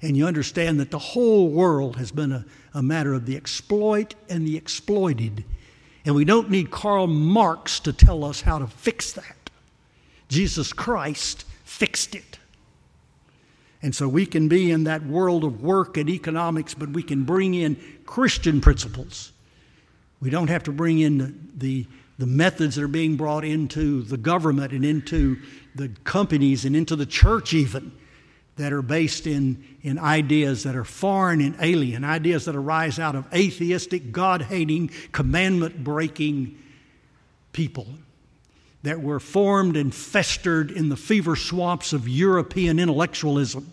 And 0.00 0.16
you 0.16 0.26
understand 0.26 0.78
that 0.80 0.90
the 0.90 0.98
whole 0.98 1.48
world 1.48 1.96
has 1.96 2.12
been 2.12 2.32
a, 2.32 2.44
a 2.74 2.82
matter 2.82 3.14
of 3.14 3.26
the 3.26 3.36
exploit 3.36 4.14
and 4.28 4.46
the 4.46 4.56
exploited. 4.56 5.44
And 6.04 6.14
we 6.14 6.24
don't 6.24 6.50
need 6.50 6.70
Karl 6.70 7.06
Marx 7.06 7.80
to 7.80 7.92
tell 7.92 8.24
us 8.24 8.40
how 8.40 8.58
to 8.58 8.66
fix 8.66 9.12
that. 9.12 9.50
Jesus 10.28 10.72
Christ 10.72 11.44
fixed 11.64 12.14
it. 12.14 12.38
And 13.82 13.94
so 13.94 14.08
we 14.08 14.26
can 14.26 14.48
be 14.48 14.70
in 14.70 14.84
that 14.84 15.06
world 15.06 15.44
of 15.44 15.62
work 15.62 15.96
and 15.96 16.08
economics, 16.08 16.74
but 16.74 16.90
we 16.90 17.02
can 17.02 17.24
bring 17.24 17.54
in 17.54 17.76
Christian 18.06 18.60
principles. 18.60 19.32
We 20.20 20.30
don't 20.30 20.48
have 20.48 20.64
to 20.64 20.72
bring 20.72 20.98
in 20.98 21.18
the, 21.18 21.34
the, 21.56 21.86
the, 22.18 22.26
methods 22.26 22.74
that 22.74 22.82
are 22.82 22.88
being 22.88 23.16
brought 23.16 23.44
into 23.44 24.02
the 24.02 24.16
government 24.16 24.72
and 24.72 24.84
into 24.84 25.40
the 25.76 25.90
companies 26.02 26.64
and 26.64 26.74
into 26.74 26.96
the 26.96 27.06
church, 27.06 27.54
even, 27.54 27.92
that 28.58 28.72
are 28.72 28.82
based 28.82 29.26
in, 29.26 29.64
in 29.82 29.98
ideas 29.98 30.64
that 30.64 30.76
are 30.76 30.84
foreign 30.84 31.40
and 31.40 31.56
alien, 31.60 32.04
ideas 32.04 32.44
that 32.44 32.56
arise 32.56 32.98
out 32.98 33.14
of 33.14 33.32
atheistic, 33.32 34.12
God 34.12 34.42
hating, 34.42 34.90
commandment 35.12 35.82
breaking 35.82 36.58
people 37.52 37.86
that 38.82 39.00
were 39.00 39.20
formed 39.20 39.76
and 39.76 39.94
festered 39.94 40.70
in 40.70 40.88
the 40.88 40.96
fever 40.96 41.36
swamps 41.36 41.92
of 41.92 42.08
European 42.08 42.78
intellectualism. 42.78 43.72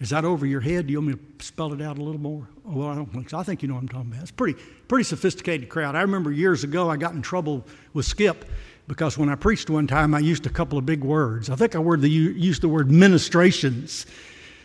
Is 0.00 0.10
that 0.10 0.24
over 0.24 0.44
your 0.44 0.60
head? 0.60 0.88
Do 0.88 0.92
you 0.92 1.00
want 1.00 1.16
me 1.16 1.24
to 1.38 1.44
spell 1.44 1.72
it 1.72 1.80
out 1.80 1.96
a 1.96 2.02
little 2.02 2.20
more? 2.20 2.48
Oh, 2.66 2.72
well, 2.78 2.88
I 2.88 2.96
don't 2.96 3.12
think 3.12 3.30
so. 3.30 3.38
I 3.38 3.44
think 3.44 3.62
you 3.62 3.68
know 3.68 3.74
what 3.74 3.82
I'm 3.82 3.88
talking 3.88 4.10
about. 4.10 4.22
It's 4.22 4.32
pretty, 4.32 4.60
pretty 4.88 5.04
sophisticated 5.04 5.68
crowd. 5.68 5.94
I 5.94 6.02
remember 6.02 6.32
years 6.32 6.64
ago 6.64 6.90
I 6.90 6.96
got 6.96 7.14
in 7.14 7.22
trouble 7.22 7.64
with 7.94 8.04
Skip 8.04 8.44
because 8.92 9.16
when 9.16 9.30
I 9.30 9.36
preached 9.36 9.70
one 9.70 9.86
time 9.86 10.14
I 10.14 10.18
used 10.18 10.44
a 10.44 10.50
couple 10.50 10.76
of 10.76 10.84
big 10.84 11.02
words. 11.02 11.48
I 11.48 11.56
think 11.56 11.74
I 11.74 11.78
the, 11.96 12.10
used 12.10 12.60
the 12.60 12.68
word 12.68 12.90
ministrations, 12.90 14.04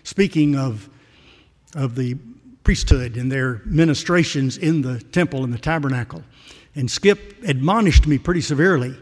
speaking 0.03 0.57
of, 0.57 0.89
of 1.75 1.95
the 1.95 2.17
priesthood 2.65 3.15
and 3.15 3.31
their 3.31 3.61
ministrations 3.63 4.57
in 4.57 4.81
the 4.81 4.99
temple 4.99 5.45
and 5.45 5.53
the 5.53 5.57
tabernacle. 5.57 6.23
And 6.75 6.91
Skip 6.91 7.41
admonished 7.43 8.05
me 8.05 8.17
pretty 8.17 8.41
severely 8.41 8.97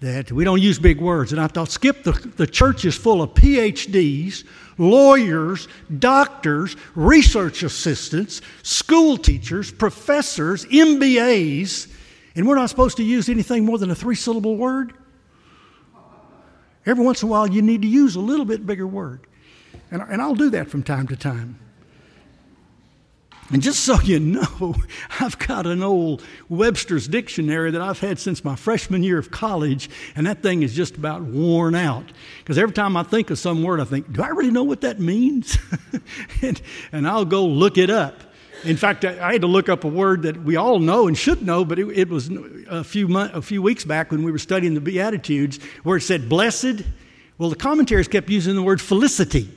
that 0.00 0.32
we 0.32 0.44
don't 0.44 0.62
use 0.62 0.78
big 0.78 0.98
words. 0.98 1.32
And 1.32 1.42
I 1.42 1.46
thought, 1.46 1.68
Skip, 1.68 2.02
the, 2.02 2.12
the 2.12 2.46
church 2.46 2.86
is 2.86 2.96
full 2.96 3.20
of 3.20 3.34
PhDs, 3.34 4.44
lawyers, 4.78 5.68
doctors, 5.98 6.74
research 6.94 7.62
assistants, 7.62 8.40
school 8.62 9.18
teachers, 9.18 9.70
professors, 9.70 10.64
MBAs, 10.64 11.92
and 12.34 12.46
we're 12.46 12.54
not 12.54 12.70
supposed 12.70 12.96
to 12.98 13.02
use 13.02 13.28
anything 13.28 13.64
more 13.64 13.78
than 13.78 13.90
a 13.90 13.94
three 13.94 14.14
syllable 14.14 14.56
word? 14.56 14.94
Every 16.86 17.04
once 17.04 17.22
in 17.22 17.28
a 17.28 17.30
while, 17.30 17.46
you 17.46 17.62
need 17.62 17.82
to 17.82 17.88
use 17.88 18.16
a 18.16 18.20
little 18.20 18.46
bit 18.46 18.66
bigger 18.66 18.86
word. 18.86 19.26
And, 19.90 20.02
and 20.02 20.22
I'll 20.22 20.34
do 20.34 20.50
that 20.50 20.68
from 20.68 20.82
time 20.82 21.06
to 21.08 21.16
time. 21.16 21.58
And 23.52 23.60
just 23.60 23.80
so 23.80 24.00
you 24.00 24.20
know, 24.20 24.76
I've 25.20 25.38
got 25.38 25.66
an 25.66 25.82
old 25.82 26.22
Webster's 26.48 27.08
dictionary 27.08 27.72
that 27.72 27.80
I've 27.80 27.98
had 27.98 28.18
since 28.18 28.44
my 28.44 28.54
freshman 28.54 29.02
year 29.02 29.18
of 29.18 29.30
college, 29.30 29.90
and 30.14 30.26
that 30.26 30.42
thing 30.42 30.62
is 30.62 30.74
just 30.74 30.96
about 30.96 31.22
worn 31.22 31.74
out. 31.74 32.04
Because 32.38 32.58
every 32.58 32.72
time 32.72 32.96
I 32.96 33.02
think 33.02 33.30
of 33.30 33.38
some 33.38 33.62
word, 33.62 33.80
I 33.80 33.84
think, 33.84 34.12
do 34.12 34.22
I 34.22 34.28
really 34.28 34.52
know 34.52 34.62
what 34.62 34.82
that 34.82 35.00
means? 35.00 35.58
and, 36.42 36.60
and, 36.92 37.08
I'll 37.08 37.24
go 37.24 37.44
look 37.44 37.76
it 37.76 37.90
up. 37.90 38.22
In 38.64 38.76
fact, 38.76 39.04
I, 39.04 39.32
had 39.32 39.40
to 39.40 39.46
look 39.46 39.68
up 39.68 39.84
a 39.84 39.88
word 39.88 40.22
that 40.22 40.42
we 40.42 40.56
all 40.56 40.78
know 40.78 41.08
and 41.08 41.16
should 41.16 41.42
know, 41.42 41.64
but 41.64 41.78
it, 41.78 41.86
it 41.96 42.08
was 42.08 42.30
a 42.68 42.84
few, 42.84 43.08
month, 43.08 43.34
a 43.34 43.40
few 43.40 43.62
weeks 43.62 43.84
back 43.84 44.10
when 44.10 44.22
we 44.22 44.30
were 44.30 44.38
studying 44.38 44.74
the 44.74 44.80
Beatitudes 44.80 45.58
where 45.82 45.96
it 45.96 46.02
said 46.02 46.28
blessed. 46.28 46.82
Well, 47.38 47.48
the 47.48 47.56
commentaries 47.56 48.08
kept 48.08 48.28
using 48.28 48.54
the 48.54 48.62
word 48.62 48.80
felicity. 48.80 49.48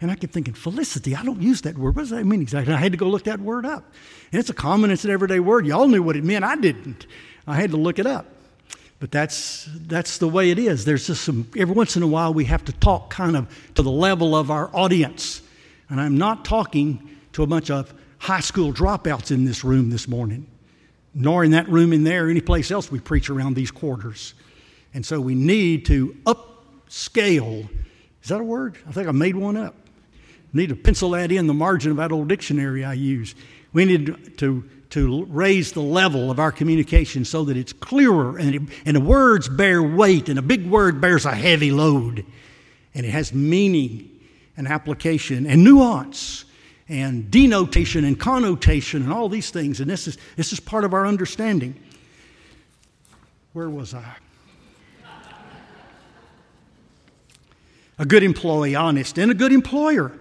And 0.00 0.10
I 0.10 0.14
kept 0.14 0.32
thinking, 0.32 0.54
felicity, 0.54 1.16
I 1.16 1.24
don't 1.24 1.40
use 1.40 1.62
that 1.62 1.76
word. 1.76 1.96
What 1.96 2.02
does 2.02 2.10
that 2.10 2.24
mean 2.24 2.40
exactly? 2.40 2.72
I 2.72 2.78
had 2.78 2.92
to 2.92 2.98
go 2.98 3.08
look 3.08 3.24
that 3.24 3.40
word 3.40 3.66
up. 3.66 3.84
And 4.32 4.40
it's 4.40 4.50
a 4.50 4.54
common, 4.54 4.90
it's 4.90 5.04
an 5.04 5.10
everyday 5.10 5.40
word. 5.40 5.66
Y'all 5.66 5.88
knew 5.88 6.02
what 6.02 6.16
it 6.16 6.24
meant. 6.24 6.44
I 6.44 6.56
didn't. 6.56 7.06
I 7.46 7.56
had 7.56 7.70
to 7.72 7.76
look 7.76 7.98
it 7.98 8.06
up. 8.06 8.26
But 9.00 9.12
that's, 9.12 9.68
that's 9.72 10.18
the 10.18 10.28
way 10.28 10.50
it 10.50 10.58
is. 10.58 10.84
There's 10.84 11.06
just 11.06 11.22
some, 11.22 11.48
every 11.56 11.74
once 11.74 11.96
in 11.96 12.02
a 12.02 12.06
while, 12.06 12.34
we 12.34 12.44
have 12.46 12.64
to 12.64 12.72
talk 12.72 13.10
kind 13.10 13.36
of 13.36 13.72
to 13.74 13.82
the 13.82 13.90
level 13.90 14.34
of 14.34 14.50
our 14.50 14.70
audience. 14.74 15.42
And 15.88 16.00
I'm 16.00 16.18
not 16.18 16.44
talking 16.44 17.08
to 17.32 17.42
a 17.42 17.46
bunch 17.46 17.70
of 17.70 17.94
high 18.18 18.40
school 18.40 18.72
dropouts 18.72 19.30
in 19.30 19.44
this 19.44 19.64
room 19.64 19.90
this 19.90 20.08
morning, 20.08 20.46
nor 21.14 21.44
in 21.44 21.52
that 21.52 21.68
room 21.68 21.92
in 21.92 22.04
there 22.04 22.28
any 22.28 22.40
place 22.40 22.70
else 22.70 22.90
we 22.90 23.00
preach 23.00 23.30
around 23.30 23.54
these 23.54 23.70
quarters. 23.70 24.34
And 24.94 25.04
so 25.04 25.20
we 25.20 25.34
need 25.34 25.86
to 25.86 26.16
upscale. 26.26 27.68
Is 28.22 28.28
that 28.28 28.40
a 28.40 28.44
word? 28.44 28.78
I 28.88 28.92
think 28.92 29.08
I 29.08 29.12
made 29.12 29.36
one 29.36 29.56
up 29.56 29.74
need 30.52 30.68
to 30.70 30.76
pencil 30.76 31.10
that 31.10 31.30
in 31.30 31.46
the 31.46 31.54
margin 31.54 31.90
of 31.90 31.96
that 31.98 32.12
old 32.12 32.28
dictionary 32.28 32.84
I 32.84 32.94
use. 32.94 33.34
We 33.72 33.84
need 33.84 34.38
to 34.38 34.68
to 34.90 35.26
raise 35.26 35.72
the 35.72 35.82
level 35.82 36.30
of 36.30 36.38
our 36.38 36.50
communication 36.50 37.22
so 37.22 37.44
that 37.44 37.58
it's 37.58 37.74
clearer 37.74 38.38
and, 38.38 38.54
it, 38.54 38.62
and 38.86 38.96
the 38.96 39.00
words 39.00 39.46
bear 39.46 39.82
weight, 39.82 40.30
and 40.30 40.38
a 40.38 40.42
big 40.42 40.66
word 40.66 40.98
bears 40.98 41.26
a 41.26 41.34
heavy 41.34 41.70
load, 41.70 42.24
and 42.94 43.04
it 43.04 43.10
has 43.10 43.34
meaning 43.34 44.08
and 44.56 44.66
application 44.66 45.46
and 45.46 45.62
nuance 45.62 46.46
and 46.88 47.30
denotation 47.30 48.04
and 48.04 48.18
connotation 48.18 49.02
and 49.02 49.12
all 49.12 49.28
these 49.28 49.50
things. 49.50 49.80
And 49.80 49.90
this 49.90 50.08
is, 50.08 50.16
this 50.36 50.52
is 50.52 50.60
part 50.60 50.84
of 50.84 50.94
our 50.94 51.06
understanding. 51.06 51.78
Where 53.52 53.68
was 53.68 53.94
I? 53.94 54.16
A 57.98 58.06
good 58.06 58.22
employee, 58.22 58.76
honest, 58.76 59.18
and 59.18 59.30
a 59.30 59.34
good 59.34 59.52
employer. 59.52 60.16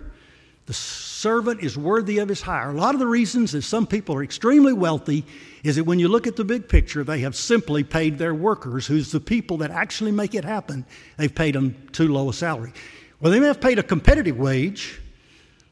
The 0.66 0.74
servant 0.74 1.62
is 1.62 1.78
worthy 1.78 2.18
of 2.18 2.28
his 2.28 2.42
hire. 2.42 2.72
A 2.72 2.74
lot 2.74 2.96
of 2.96 3.00
the 3.00 3.08
reasons 3.08 3.52
that 3.52 3.62
some 3.62 3.86
people 3.88 4.16
are 4.16 4.24
extremely 4.24 4.74
wealthy 4.74 5.26
is 5.64 5.76
that 5.76 5.86
when 5.86 6.00
you 6.00 6.08
look 6.08 6.28
at 6.28 6.36
the 6.36 6.44
big 6.44 6.68
picture, 6.68 7.04
they 7.04 7.20
have 7.20 7.36
simply 7.36 7.84
paid 7.84 8.18
their 8.18 8.34
workers, 8.34 8.88
who's 8.88 9.12
the 9.12 9.20
people 9.20 9.58
that 9.58 9.72
actually 9.72 10.12
make 10.12 10.34
it 10.34 10.44
happen, 10.44 10.86
they've 11.18 11.34
paid 11.34 11.56
them 11.56 11.76
too 11.92 12.08
low 12.08 12.30
a 12.30 12.34
salary. 12.34 12.74
Well, 13.20 13.32
they 13.32 13.40
may 13.40 13.48
have 13.48 13.62
paid 13.62 13.80
a 13.80 13.84
competitive 13.84 14.38
wage. 14.38 15.00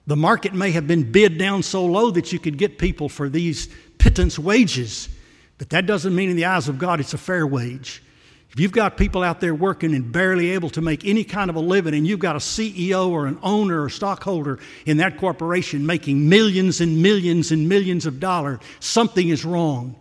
The 0.08 0.16
market 0.16 0.54
may 0.54 0.72
have 0.72 0.88
been 0.88 1.12
bid 1.12 1.38
down 1.38 1.64
so 1.64 1.86
low 1.86 2.12
that 2.12 2.32
you 2.32 2.40
could 2.40 2.58
get 2.58 2.78
people 2.78 3.10
for 3.10 3.28
these 3.28 3.70
pittance 3.98 4.38
wages. 4.38 5.10
But 5.58 5.70
that 5.72 5.86
doesn't 5.86 6.14
mean, 6.14 6.30
in 6.30 6.36
the 6.36 6.46
eyes 6.46 6.68
of 6.68 6.78
God, 6.78 7.00
it's 7.00 7.14
a 7.14 7.18
fair 7.18 7.48
wage. 7.48 8.04
If 8.52 8.60
you've 8.60 8.72
got 8.72 8.96
people 8.96 9.22
out 9.22 9.42
there 9.42 9.54
working 9.54 9.94
and 9.94 10.12
barely 10.12 10.52
able 10.52 10.70
to 10.72 10.82
make 10.82 11.06
any 11.06 11.24
kind 11.24 11.50
of 11.50 11.58
a 11.58 11.60
living, 11.60 11.94
and 11.94 12.08
you've 12.08 12.20
got 12.20 12.36
a 12.36 12.40
CEO 12.40 13.10
or 13.10 13.26
an 13.26 13.38
owner 13.44 13.84
or 13.84 13.90
stockholder 13.90 14.60
in 14.86 14.98
that 14.98 15.18
corporation 15.18 15.86
making 15.86 16.30
millions 16.30 16.80
and 16.80 17.02
millions 17.02 17.52
and 17.52 17.68
millions 17.68 18.06
of 18.06 18.20
dollars, 18.20 18.60
something 18.80 19.28
is 19.28 19.44
wrong. 19.44 19.96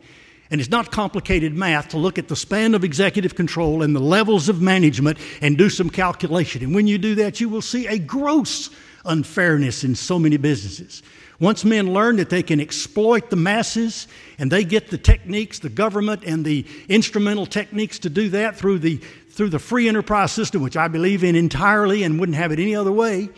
And 0.51 0.61
it's 0.61 0.71
not 0.71 0.93
complicated 0.93 1.53
math 1.55 1.89
to 1.89 1.99
look 1.99 2.17
at 2.17 2.29
the 2.29 2.37
span 2.37 2.75
of 2.75 2.85
executive 2.85 3.35
control 3.35 3.83
and 3.83 3.97
the 3.97 4.01
levels 4.01 4.49
of 4.49 4.61
management 4.61 5.19
and 5.41 5.59
do 5.59 5.69
some 5.69 5.91
calculation. 5.91 6.63
And 6.63 6.75
when 6.75 6.87
you 6.87 6.99
do 6.99 7.17
that, 7.17 7.41
you 7.41 7.49
will 7.49 7.63
see 7.63 7.89
a 7.89 7.99
gross 7.99 8.71
unfairness 9.05 9.85
in 9.85 9.95
so 9.95 10.19
many 10.19 10.37
businesses. 10.37 11.03
Once 11.41 11.65
men 11.65 11.93
learn 11.93 12.17
that 12.17 12.31
they 12.31 12.43
can 12.43 12.61
exploit 12.61 13.29
the 13.29 13.37
masses 13.37 14.07
and 14.39 14.51
they 14.51 14.65
get 14.65 14.89
the 14.89 14.99
techniques, 14.99 15.59
the 15.59 15.69
government 15.69 16.23
and 16.25 16.45
the 16.45 16.65
instrumental 16.89 17.45
techniques 17.45 17.99
to 17.99 18.09
do 18.09 18.29
that 18.29 18.57
through 18.57 18.79
the, 18.79 18.97
through 19.31 19.49
the 19.49 19.59
free 19.59 19.89
enterprise 19.89 20.31
system, 20.33 20.63
which 20.63 20.77
I 20.77 20.89
believe 20.89 21.25
in 21.25 21.35
entirely 21.35 22.05
and 22.05 22.21
wouldn't 22.21 22.37
have 22.37 22.53
it 22.53 22.61
any 22.61 22.75
other 22.75 22.93
way, 22.93 23.29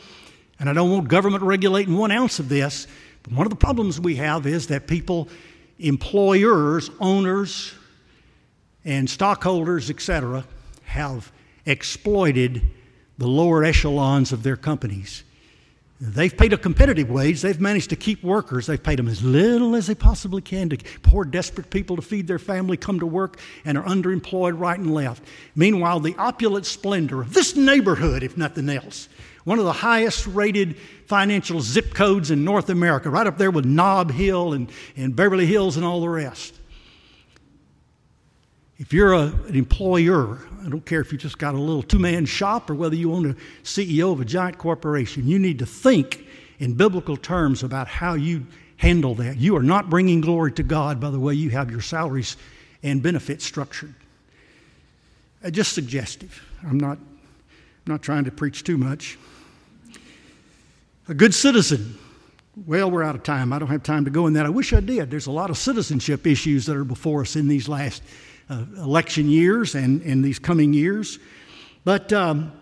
and 0.58 0.68
I 0.68 0.72
don't 0.72 0.90
want 0.90 1.08
government 1.08 1.42
regulating 1.42 1.96
one 1.96 2.10
ounce 2.10 2.38
of 2.38 2.48
this, 2.48 2.86
but 3.22 3.32
one 3.32 3.46
of 3.46 3.50
the 3.50 3.56
problems 3.56 4.00
we 4.00 4.16
have 4.16 4.46
is 4.46 4.68
that 4.68 4.86
people, 4.86 5.28
employers, 5.78 6.90
owners, 7.00 7.74
and 8.84 9.08
stockholders, 9.08 9.90
etc., 9.90 10.44
have 10.84 11.32
exploited 11.66 12.62
the 13.18 13.26
lower 13.26 13.64
echelons 13.64 14.32
of 14.32 14.42
their 14.42 14.56
companies. 14.56 15.24
They've 15.98 16.36
paid 16.36 16.52
a 16.52 16.58
competitive 16.58 17.08
wage. 17.08 17.40
They've 17.40 17.60
managed 17.60 17.88
to 17.90 17.96
keep 17.96 18.22
workers. 18.22 18.66
They've 18.66 18.82
paid 18.82 18.98
them 18.98 19.08
as 19.08 19.22
little 19.24 19.74
as 19.74 19.86
they 19.86 19.94
possibly 19.94 20.42
can 20.42 20.68
to 20.68 20.76
poor, 21.02 21.24
desperate 21.24 21.70
people 21.70 21.96
to 21.96 22.02
feed 22.02 22.26
their 22.26 22.38
family 22.38 22.76
come 22.76 23.00
to 23.00 23.06
work 23.06 23.40
and 23.64 23.78
are 23.78 23.84
underemployed 23.84 24.60
right 24.60 24.78
and 24.78 24.92
left. 24.92 25.22
Meanwhile, 25.54 26.00
the 26.00 26.14
opulent 26.18 26.66
splendor 26.66 27.22
of 27.22 27.32
this 27.32 27.56
neighborhood, 27.56 28.22
if 28.22 28.36
nothing 28.36 28.68
else, 28.68 29.08
one 29.44 29.58
of 29.58 29.64
the 29.64 29.72
highest 29.72 30.26
rated 30.26 30.76
financial 31.06 31.60
zip 31.60 31.94
codes 31.94 32.30
in 32.30 32.44
North 32.44 32.68
America, 32.68 33.08
right 33.08 33.26
up 33.26 33.38
there 33.38 33.50
with 33.50 33.64
Nob 33.64 34.10
Hill 34.10 34.52
and, 34.52 34.70
and 34.96 35.16
Beverly 35.16 35.46
Hills 35.46 35.76
and 35.76 35.86
all 35.86 36.02
the 36.02 36.08
rest. 36.10 36.54
If 38.78 38.92
you're 38.92 39.14
a, 39.14 39.32
an 39.48 39.54
employer, 39.54 40.38
I 40.64 40.68
don't 40.68 40.84
care 40.84 41.00
if 41.00 41.10
you 41.10 41.18
just 41.18 41.38
got 41.38 41.54
a 41.54 41.58
little 41.58 41.82
two 41.82 41.98
man 41.98 42.26
shop 42.26 42.68
or 42.68 42.74
whether 42.74 42.94
you 42.94 43.12
own 43.12 43.30
a 43.30 43.34
CEO 43.64 44.12
of 44.12 44.20
a 44.20 44.24
giant 44.24 44.58
corporation, 44.58 45.26
you 45.26 45.38
need 45.38 45.58
to 45.60 45.66
think 45.66 46.26
in 46.58 46.74
biblical 46.74 47.16
terms 47.16 47.62
about 47.62 47.88
how 47.88 48.14
you 48.14 48.46
handle 48.76 49.14
that. 49.14 49.38
You 49.38 49.56
are 49.56 49.62
not 49.62 49.88
bringing 49.88 50.20
glory 50.20 50.52
to 50.52 50.62
God 50.62 51.00
by 51.00 51.10
the 51.10 51.18
way 51.18 51.34
you 51.34 51.50
have 51.50 51.70
your 51.70 51.80
salaries 51.80 52.36
and 52.82 53.02
benefits 53.02 53.44
structured. 53.44 53.94
Uh, 55.42 55.50
just 55.50 55.72
suggestive. 55.72 56.42
I'm 56.66 56.78
not, 56.78 56.98
I'm 56.98 57.92
not 57.92 58.02
trying 58.02 58.24
to 58.24 58.30
preach 58.30 58.62
too 58.62 58.76
much. 58.76 59.18
A 61.08 61.14
good 61.14 61.34
citizen. 61.34 61.98
Well, 62.66 62.90
we're 62.90 63.02
out 63.02 63.14
of 63.14 63.22
time. 63.22 63.52
I 63.52 63.58
don't 63.58 63.68
have 63.68 63.82
time 63.82 64.04
to 64.06 64.10
go 64.10 64.26
in 64.26 64.34
that. 64.34 64.44
I 64.44 64.50
wish 64.50 64.72
I 64.72 64.80
did. 64.80 65.10
There's 65.10 65.26
a 65.26 65.32
lot 65.32 65.50
of 65.50 65.56
citizenship 65.56 66.26
issues 66.26 66.66
that 66.66 66.76
are 66.76 66.84
before 66.84 67.22
us 67.22 67.36
in 67.36 67.48
these 67.48 67.68
last 67.68 68.02
uh, 68.48 68.64
election 68.76 69.28
years 69.28 69.74
and, 69.74 70.02
and 70.02 70.24
these 70.24 70.38
coming 70.38 70.72
years. 70.72 71.18
But 71.84 72.12
um, 72.12 72.52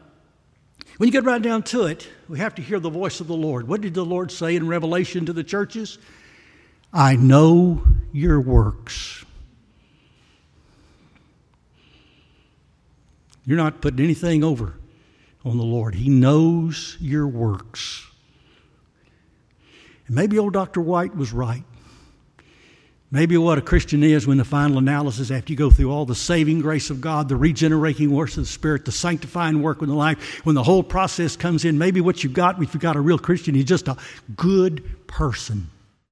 when 0.97 1.09
you 1.09 1.13
get 1.13 1.25
right 1.25 1.43
down 1.43 1.63
to 1.65 1.85
it, 1.87 2.09
we 2.29 2.39
have 2.39 2.55
to 2.57 2.63
hear 2.63 2.79
the 2.79 2.91
voice 2.91 3.21
of 3.21 3.27
the 3.27 3.37
Lord. 3.37 3.69
What 3.69 3.81
did 3.81 3.95
the 3.95 4.05
Lord 4.05 4.31
say 4.31 4.57
in 4.57 4.67
Revelation 4.69 5.27
to 5.27 5.33
the 5.33 5.45
churches? 5.45 5.99
I 6.93 7.17
know 7.17 7.83
your 8.13 8.41
works. 8.41 9.25
You're 13.47 13.59
not 13.59 13.81
putting 13.81 14.01
anything 14.01 14.43
over 14.43 14.75
on 15.45 15.59
the 15.59 15.65
Lord. 15.65 15.95
He 15.95 16.09
knows 16.09 16.97
your 17.01 17.27
works. 17.27 18.07
And 20.07 20.17
maybe 20.17 20.39
old 20.39 20.53
Dr. 20.53 20.81
White 20.81 21.17
was 21.17 21.33
right. 21.33 21.65
Maybe 23.15 23.37
what 23.37 23.59
a 23.59 23.63
Christian 23.63 24.03
is 24.03 24.27
when 24.27 24.39
the 24.39 24.45
final 24.45 24.77
analysis, 24.77 25.31
after 25.31 25.53
you 25.53 25.57
go 25.57 25.71
through 25.71 25.93
all 25.93 26.05
the 26.05 26.17
saving 26.17 26.61
grace 26.61 26.91
of 26.91 27.01
God, 27.01 27.29
the 27.29 27.37
regenerating 27.37 28.11
works 28.11 28.37
of 28.37 28.43
the 28.43 28.49
Spirit, 28.49 28.87
the 28.87 28.91
sanctifying 28.91 29.63
work 29.63 29.83
in 29.83 29.89
the 29.89 29.95
life, 29.95 30.45
when 30.45 30.57
the 30.57 30.65
whole 30.65 30.83
process 30.83 31.37
comes 31.37 31.65
in, 31.65 31.79
maybe 31.79 32.01
what 32.01 32.25
you've 32.25 32.33
got, 32.33 32.61
if 32.61 32.75
you've 32.75 32.83
got 32.83 32.97
a 32.97 33.01
real 33.01 33.17
Christian, 33.17 33.55
he's 33.55 33.67
just 33.67 33.87
a 33.87 33.97
good 34.35 35.07
person. 35.07 35.71